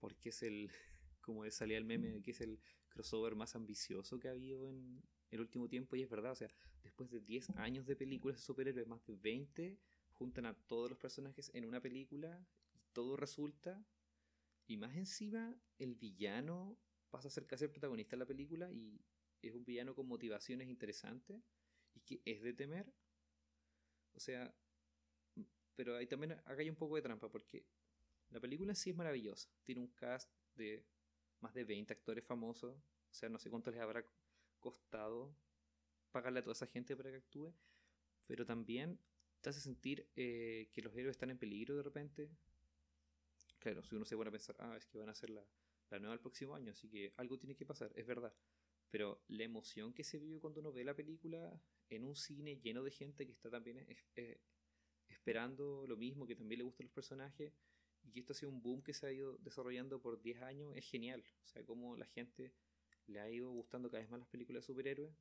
Porque 0.00 0.30
es 0.30 0.42
el, 0.42 0.68
como 1.20 1.48
salía 1.52 1.78
el 1.78 1.84
meme, 1.84 2.20
que 2.22 2.32
es 2.32 2.40
el 2.40 2.60
crossover 2.88 3.36
más 3.36 3.54
ambicioso 3.54 4.18
que 4.18 4.26
ha 4.26 4.32
habido 4.32 4.66
en 4.68 5.00
el 5.30 5.40
último 5.40 5.68
tiempo. 5.68 5.94
Y 5.94 6.02
es 6.02 6.10
verdad, 6.10 6.32
o 6.32 6.36
sea, 6.36 6.50
después 6.82 7.08
de 7.12 7.20
10 7.20 7.50
años 7.50 7.86
de 7.86 7.94
películas 7.94 8.38
de 8.38 8.42
superhéroes, 8.42 8.88
más 8.88 9.06
de 9.06 9.14
20, 9.14 9.78
juntan 10.10 10.46
a 10.46 10.54
todos 10.54 10.90
los 10.90 10.98
personajes 10.98 11.52
en 11.54 11.64
una 11.64 11.80
película 11.80 12.44
todo 12.92 13.16
resulta. 13.16 13.84
Y 14.66 14.76
más 14.76 14.96
encima, 14.96 15.56
el 15.78 15.94
villano 15.94 16.78
pasa 17.10 17.28
a 17.28 17.30
ser 17.30 17.46
casi 17.46 17.64
el 17.64 17.70
protagonista 17.70 18.16
de 18.16 18.20
la 18.20 18.26
película 18.26 18.70
y 18.70 19.00
es 19.42 19.54
un 19.54 19.64
villano 19.64 19.94
con 19.94 20.06
motivaciones 20.06 20.68
interesantes 20.68 21.42
y 21.94 22.00
que 22.00 22.22
es 22.24 22.42
de 22.42 22.52
temer. 22.52 22.92
O 24.14 24.20
sea, 24.20 24.54
pero 25.74 25.96
ahí 25.96 26.06
también 26.06 26.32
acá 26.32 26.56
hay 26.58 26.70
un 26.70 26.76
poco 26.76 26.96
de 26.96 27.02
trampa 27.02 27.30
porque 27.30 27.64
la 28.30 28.40
película 28.40 28.74
sí 28.74 28.90
es 28.90 28.96
maravillosa. 28.96 29.50
Tiene 29.64 29.80
un 29.80 29.88
cast 29.88 30.30
de 30.54 30.84
más 31.40 31.54
de 31.54 31.64
20 31.64 31.92
actores 31.92 32.24
famosos. 32.24 32.76
O 32.76 33.14
sea, 33.14 33.28
no 33.28 33.38
sé 33.38 33.50
cuánto 33.50 33.70
les 33.70 33.80
habrá 33.80 34.04
costado 34.60 35.34
pagarle 36.12 36.40
a 36.40 36.42
toda 36.42 36.52
esa 36.52 36.66
gente 36.66 36.96
para 36.96 37.10
que 37.10 37.16
actúe. 37.16 37.52
Pero 38.26 38.44
también 38.44 39.00
te 39.40 39.50
hace 39.50 39.60
sentir 39.60 40.08
eh, 40.16 40.68
que 40.72 40.82
los 40.82 40.94
héroes 40.94 41.16
están 41.16 41.30
en 41.30 41.38
peligro 41.38 41.76
de 41.76 41.82
repente. 41.82 42.30
Claro, 43.60 43.82
si 43.84 43.94
uno 43.94 44.06
se 44.06 44.16
pone 44.16 44.28
a 44.28 44.32
pensar, 44.32 44.56
ah, 44.58 44.74
es 44.76 44.86
que 44.86 44.98
van 44.98 45.10
a 45.10 45.14
ser 45.14 45.30
la, 45.30 45.44
la 45.90 45.98
nueva 45.98 46.14
el 46.14 46.20
próximo 46.20 46.54
año, 46.54 46.72
así 46.72 46.88
que 46.88 47.12
algo 47.18 47.38
tiene 47.38 47.54
que 47.54 47.66
pasar, 47.66 47.92
es 47.94 48.06
verdad. 48.06 48.34
Pero 48.90 49.22
la 49.28 49.44
emoción 49.44 49.92
que 49.92 50.02
se 50.02 50.18
vive 50.18 50.40
cuando 50.40 50.60
uno 50.60 50.72
ve 50.72 50.82
la 50.82 50.96
película 50.96 51.62
en 51.90 52.04
un 52.04 52.16
cine 52.16 52.56
lleno 52.56 52.82
de 52.82 52.90
gente 52.90 53.26
que 53.26 53.32
está 53.32 53.50
también 53.50 53.86
esperando 55.08 55.86
lo 55.86 55.96
mismo, 55.96 56.26
que 56.26 56.34
también 56.34 56.58
le 56.58 56.64
gustan 56.64 56.86
los 56.86 56.94
personajes, 56.94 57.52
y 58.02 58.12
que 58.12 58.20
esto 58.20 58.32
ha 58.32 58.36
sido 58.36 58.50
un 58.50 58.62
boom 58.62 58.82
que 58.82 58.94
se 58.94 59.06
ha 59.06 59.12
ido 59.12 59.36
desarrollando 59.38 60.00
por 60.00 60.22
10 60.22 60.40
años, 60.42 60.74
es 60.74 60.86
genial. 60.86 61.22
O 61.44 61.46
sea, 61.46 61.64
como 61.64 61.96
la 61.96 62.06
gente 62.06 62.54
le 63.06 63.20
ha 63.20 63.30
ido 63.30 63.50
gustando 63.50 63.90
cada 63.90 64.02
vez 64.02 64.10
más 64.10 64.20
las 64.20 64.28
películas 64.28 64.62
de 64.62 64.66
superhéroes, 64.66 65.14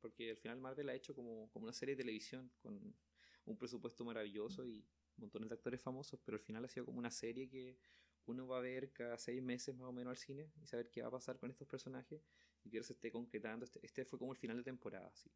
porque 0.00 0.30
al 0.30 0.36
final 0.38 0.58
Marvel 0.60 0.88
ha 0.88 0.94
hecho 0.94 1.14
como, 1.14 1.50
como 1.50 1.64
una 1.64 1.72
serie 1.72 1.94
de 1.94 2.02
televisión 2.02 2.50
con 2.62 2.96
un 3.44 3.58
presupuesto 3.58 4.04
maravilloso 4.04 4.66
y 4.66 4.84
montones 5.16 5.48
de 5.48 5.54
actores 5.54 5.80
famosos, 5.80 6.20
pero 6.24 6.36
al 6.36 6.42
final 6.42 6.64
ha 6.64 6.68
sido 6.68 6.86
como 6.86 6.98
una 6.98 7.10
serie 7.10 7.48
que 7.48 7.78
uno 8.26 8.46
va 8.46 8.58
a 8.58 8.60
ver 8.60 8.92
cada 8.92 9.18
seis 9.18 9.42
meses 9.42 9.74
más 9.74 9.88
o 9.88 9.92
menos 9.92 10.10
al 10.12 10.16
cine 10.16 10.50
y 10.60 10.66
saber 10.66 10.90
qué 10.90 11.02
va 11.02 11.08
a 11.08 11.12
pasar 11.12 11.38
con 11.38 11.50
estos 11.50 11.66
personajes 11.66 12.22
y 12.64 12.70
que 12.70 12.82
se 12.82 12.92
esté 12.92 13.10
concretando. 13.10 13.64
Este, 13.64 13.80
este 13.84 14.04
fue 14.04 14.18
como 14.18 14.32
el 14.32 14.38
final 14.38 14.56
de 14.56 14.62
temporada, 14.62 15.10
sí. 15.14 15.30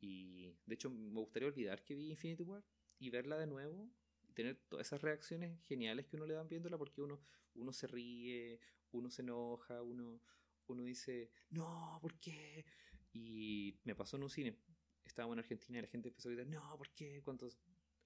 Y 0.00 0.54
de 0.66 0.74
hecho 0.74 0.90
me 0.90 1.20
gustaría 1.20 1.48
olvidar 1.48 1.84
que 1.84 1.94
vi 1.94 2.10
Infinity 2.10 2.42
War 2.42 2.64
y 2.98 3.10
verla 3.10 3.38
de 3.38 3.46
nuevo 3.46 3.90
y 4.22 4.32
tener 4.32 4.56
todas 4.68 4.86
esas 4.86 5.02
reacciones 5.02 5.60
geniales 5.66 6.06
que 6.06 6.16
uno 6.16 6.26
le 6.26 6.34
dan 6.34 6.48
viéndola 6.48 6.78
porque 6.78 7.02
uno, 7.02 7.20
uno 7.54 7.72
se 7.72 7.86
ríe, 7.86 8.60
uno 8.92 9.10
se 9.10 9.22
enoja, 9.22 9.82
uno, 9.82 10.20
uno 10.66 10.84
dice, 10.84 11.30
no, 11.50 11.98
¿por 12.00 12.18
qué? 12.18 12.64
Y 13.12 13.78
me 13.84 13.94
pasó 13.94 14.16
en 14.16 14.22
un 14.22 14.30
cine. 14.30 14.56
Estábamos 15.04 15.34
en 15.34 15.40
Argentina 15.40 15.78
y 15.78 15.82
la 15.82 15.88
gente 15.88 16.08
empezó 16.08 16.28
a 16.28 16.32
decir, 16.32 16.46
no, 16.46 16.76
¿por 16.76 16.90
qué? 16.90 17.20
¿Cuántos 17.22 17.58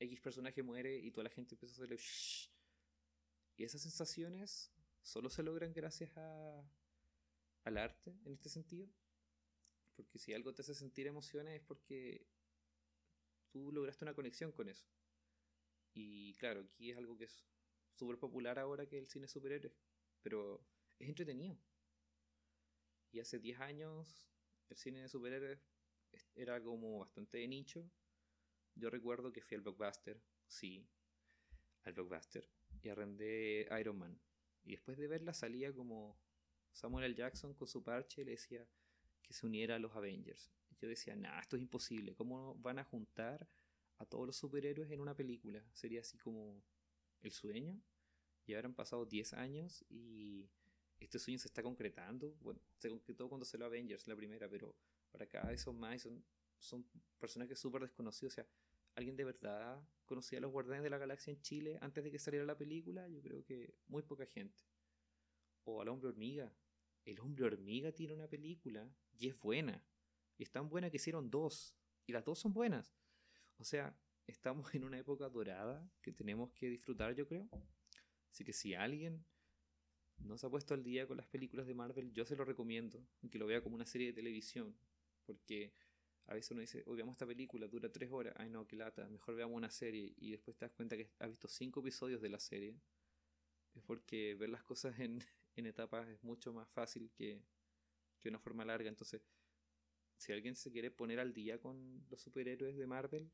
X 0.04 0.20
personaje 0.20 0.62
muere? 0.62 0.96
Y 0.98 1.10
toda 1.10 1.24
la 1.24 1.30
gente 1.30 1.54
empezó 1.54 1.72
a 1.72 1.76
hacerle 1.76 1.96
shh. 1.96 2.50
Y 3.56 3.64
esas 3.64 3.82
sensaciones 3.82 4.72
solo 5.02 5.30
se 5.30 5.42
logran 5.42 5.72
gracias 5.72 6.16
a, 6.16 6.62
al 7.64 7.78
arte 7.78 8.16
en 8.24 8.32
este 8.32 8.48
sentido. 8.48 8.88
Porque 9.94 10.18
si 10.18 10.34
algo 10.34 10.52
te 10.54 10.62
hace 10.62 10.74
sentir 10.74 11.06
emociones 11.06 11.60
es 11.60 11.62
porque 11.66 12.26
tú 13.50 13.70
lograste 13.70 14.04
una 14.04 14.14
conexión 14.14 14.50
con 14.50 14.68
eso. 14.68 14.86
Y 15.92 16.34
claro, 16.34 16.60
aquí 16.60 16.90
es 16.90 16.96
algo 16.96 17.16
que 17.16 17.24
es 17.24 17.46
súper 17.94 18.18
popular 18.18 18.58
ahora 18.58 18.86
que 18.86 18.98
el 18.98 19.06
cine 19.06 19.28
superhéroe. 19.28 19.72
Pero 20.22 20.66
es 20.98 21.08
entretenido. 21.08 21.56
Y 23.12 23.20
hace 23.20 23.38
10 23.38 23.60
años 23.60 24.28
el 24.68 24.76
cine 24.76 25.02
de 25.02 25.08
superhéroes 25.08 25.60
era 26.34 26.60
como 26.60 26.98
bastante 27.00 27.38
de 27.38 27.48
nicho. 27.48 27.88
Yo 28.74 28.90
recuerdo 28.90 29.32
que 29.32 29.40
fui 29.40 29.56
al 29.56 29.62
blockbuster, 29.62 30.20
sí, 30.46 30.88
al 31.84 31.92
blockbuster, 31.92 32.48
y 32.82 32.88
arrendé 32.88 33.68
Iron 33.80 33.98
Man. 33.98 34.20
Y 34.64 34.72
después 34.72 34.98
de 34.98 35.06
verla 35.06 35.32
salía 35.32 35.72
como 35.72 36.18
Samuel 36.72 37.04
L. 37.04 37.14
Jackson 37.14 37.54
con 37.54 37.68
su 37.68 37.82
parche 37.82 38.22
y 38.22 38.24
le 38.24 38.32
decía 38.32 38.66
que 39.22 39.32
se 39.32 39.46
uniera 39.46 39.76
a 39.76 39.78
los 39.78 39.94
Avengers. 39.94 40.52
yo 40.80 40.88
decía, 40.88 41.14
nah, 41.14 41.40
esto 41.40 41.56
es 41.56 41.62
imposible. 41.62 42.14
¿Cómo 42.14 42.56
van 42.56 42.78
a 42.78 42.84
juntar 42.84 43.48
a 43.98 44.04
todos 44.04 44.26
los 44.26 44.36
superhéroes 44.36 44.90
en 44.90 45.00
una 45.00 45.14
película? 45.14 45.64
Sería 45.72 46.00
así 46.00 46.18
como 46.18 46.62
el 47.22 47.32
sueño. 47.32 47.80
Y 48.46 48.54
ahora 48.54 48.68
han 48.68 48.74
pasado 48.74 49.06
10 49.06 49.32
años 49.34 49.84
y 49.88 50.50
este 50.98 51.18
sueño 51.18 51.38
se 51.38 51.48
está 51.48 51.62
concretando. 51.62 52.36
Bueno, 52.40 52.60
se 52.76 52.90
concretó 52.90 53.28
cuando 53.28 53.44
se 53.44 53.56
lo 53.56 53.64
Avengers, 53.64 54.06
la 54.06 54.16
primera, 54.16 54.48
pero 54.48 54.76
para 55.10 55.26
cada 55.26 55.50
vez 55.50 55.62
son 55.62 55.78
más 55.78 56.02
son, 56.02 56.24
son 56.58 56.86
personajes 57.18 57.58
súper 57.58 57.82
desconocidos. 57.82 58.34
O 58.34 58.36
sea, 58.36 58.46
¿alguien 58.94 59.16
de 59.16 59.24
verdad 59.24 59.82
conocía 60.04 60.38
a 60.38 60.42
los 60.42 60.52
Guardianes 60.52 60.82
de 60.82 60.90
la 60.90 60.98
Galaxia 60.98 61.32
en 61.32 61.40
Chile 61.40 61.78
antes 61.80 62.04
de 62.04 62.10
que 62.10 62.18
saliera 62.18 62.44
la 62.44 62.56
película? 62.56 63.08
Yo 63.08 63.20
creo 63.22 63.44
que 63.44 63.74
muy 63.86 64.02
poca 64.02 64.26
gente. 64.26 64.62
O 65.64 65.80
al 65.80 65.88
Hombre 65.88 66.08
Hormiga. 66.08 66.52
El 67.04 67.20
Hombre 67.20 67.44
Hormiga 67.44 67.92
tiene 67.92 68.14
una 68.14 68.28
película 68.28 68.88
y 69.12 69.28
es 69.28 69.38
buena. 69.38 69.84
Y 70.36 70.42
es 70.42 70.50
tan 70.50 70.68
buena 70.68 70.90
que 70.90 70.96
hicieron 70.96 71.30
dos. 71.30 71.76
Y 72.06 72.12
las 72.12 72.24
dos 72.24 72.38
son 72.38 72.52
buenas. 72.52 72.94
O 73.58 73.64
sea, 73.64 73.96
estamos 74.26 74.74
en 74.74 74.84
una 74.84 74.98
época 74.98 75.28
dorada 75.28 75.90
que 76.02 76.12
tenemos 76.12 76.52
que 76.52 76.68
disfrutar, 76.68 77.14
yo 77.14 77.26
creo. 77.26 77.48
Así 78.30 78.44
que 78.44 78.52
si 78.52 78.74
alguien 78.74 79.24
no 80.18 80.38
se 80.38 80.46
ha 80.46 80.50
puesto 80.50 80.74
al 80.74 80.82
día 80.82 81.06
con 81.06 81.16
las 81.16 81.26
películas 81.26 81.66
de 81.66 81.74
Marvel, 81.74 82.12
yo 82.12 82.24
se 82.24 82.36
lo 82.36 82.44
recomiendo, 82.44 83.06
que 83.30 83.38
lo 83.38 83.46
vea 83.46 83.62
como 83.62 83.74
una 83.74 83.86
serie 83.86 84.08
de 84.08 84.12
televisión, 84.12 84.76
porque 85.24 85.72
a 86.26 86.34
veces 86.34 86.50
uno 86.52 86.60
dice, 86.60 86.82
hoy 86.86 86.96
veamos 86.96 87.14
esta 87.14 87.26
película, 87.26 87.66
dura 87.66 87.90
tres 87.90 88.10
horas, 88.10 88.34
ay 88.36 88.48
no, 88.48 88.66
qué 88.66 88.76
lata, 88.76 89.06
mejor 89.08 89.34
veamos 89.34 89.56
una 89.56 89.70
serie, 89.70 90.14
y 90.16 90.30
después 90.30 90.56
te 90.56 90.64
das 90.64 90.72
cuenta 90.72 90.96
que 90.96 91.10
has 91.18 91.28
visto 91.28 91.48
cinco 91.48 91.80
episodios 91.80 92.20
de 92.22 92.28
la 92.28 92.38
serie, 92.38 92.76
es 93.74 93.82
porque 93.82 94.34
ver 94.34 94.50
las 94.50 94.62
cosas 94.62 94.98
en, 95.00 95.22
etapas 95.56 96.08
es 96.08 96.22
mucho 96.22 96.52
más 96.52 96.68
fácil 96.70 97.10
que, 97.12 97.42
una 98.24 98.38
forma 98.38 98.64
larga, 98.64 98.88
entonces, 98.88 99.20
si 100.16 100.32
alguien 100.32 100.56
se 100.56 100.72
quiere 100.72 100.90
poner 100.90 101.20
al 101.20 101.34
día 101.34 101.60
con 101.60 102.06
los 102.08 102.22
superhéroes 102.22 102.74
de 102.74 102.86
Marvel, 102.86 103.30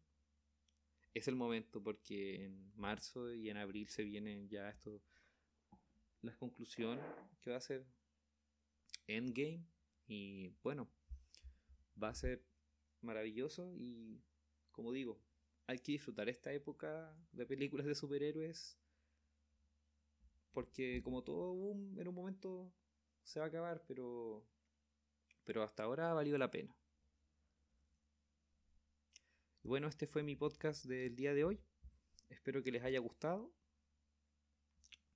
es 1.14 1.28
el 1.28 1.36
momento, 1.36 1.80
porque 1.80 2.44
en 2.44 2.72
marzo 2.74 3.32
y 3.32 3.50
en 3.50 3.56
abril 3.56 3.88
se 3.88 4.02
vienen 4.02 4.48
ya 4.48 4.68
estos 4.68 5.00
la 6.22 6.36
conclusión 6.36 7.00
que 7.40 7.50
va 7.50 7.56
a 7.56 7.60
ser 7.60 7.86
Endgame. 9.06 9.64
Y 10.06 10.48
bueno, 10.62 10.88
va 12.02 12.08
a 12.08 12.14
ser 12.14 12.44
maravilloso 13.02 13.72
y 13.76 14.22
como 14.72 14.92
digo, 14.92 15.20
hay 15.66 15.78
que 15.78 15.92
disfrutar 15.92 16.28
esta 16.28 16.52
época 16.52 17.16
de 17.32 17.46
películas 17.46 17.86
de 17.86 17.94
superhéroes 17.94 18.78
porque 20.52 21.02
como 21.02 21.22
todo 21.22 21.72
en 21.72 22.08
un 22.08 22.14
momento 22.14 22.72
se 23.22 23.40
va 23.40 23.46
a 23.46 23.48
acabar, 23.48 23.84
pero 23.86 24.44
pero 25.44 25.62
hasta 25.62 25.82
ahora 25.84 26.10
ha 26.10 26.14
valido 26.14 26.38
la 26.38 26.50
pena. 26.50 26.76
Y 29.62 29.68
bueno, 29.68 29.88
este 29.88 30.06
fue 30.06 30.22
mi 30.22 30.36
podcast 30.36 30.84
del 30.84 31.16
día 31.16 31.34
de 31.34 31.44
hoy. 31.44 31.60
Espero 32.28 32.62
que 32.62 32.70
les 32.70 32.82
haya 32.82 32.98
gustado 33.00 33.52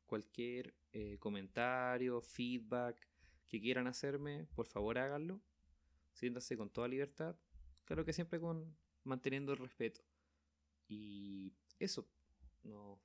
cualquier 0.06 0.74
eh, 0.92 1.18
comentario, 1.18 2.20
feedback 2.20 3.08
que 3.46 3.60
quieran 3.60 3.86
hacerme, 3.86 4.46
por 4.54 4.66
favor 4.66 4.98
háganlo. 4.98 5.40
Siéntanse 6.12 6.56
con 6.56 6.70
toda 6.70 6.88
libertad. 6.88 7.36
Claro 7.84 8.04
que 8.04 8.12
siempre 8.12 8.40
con 8.40 8.76
manteniendo 9.04 9.52
el 9.52 9.58
respeto. 9.58 10.00
Y 10.88 11.52
eso. 11.78 12.08
No. 12.62 13.00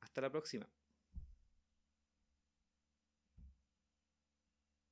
Hasta 0.00 0.20
la 0.20 0.30
próxima. 0.30 0.68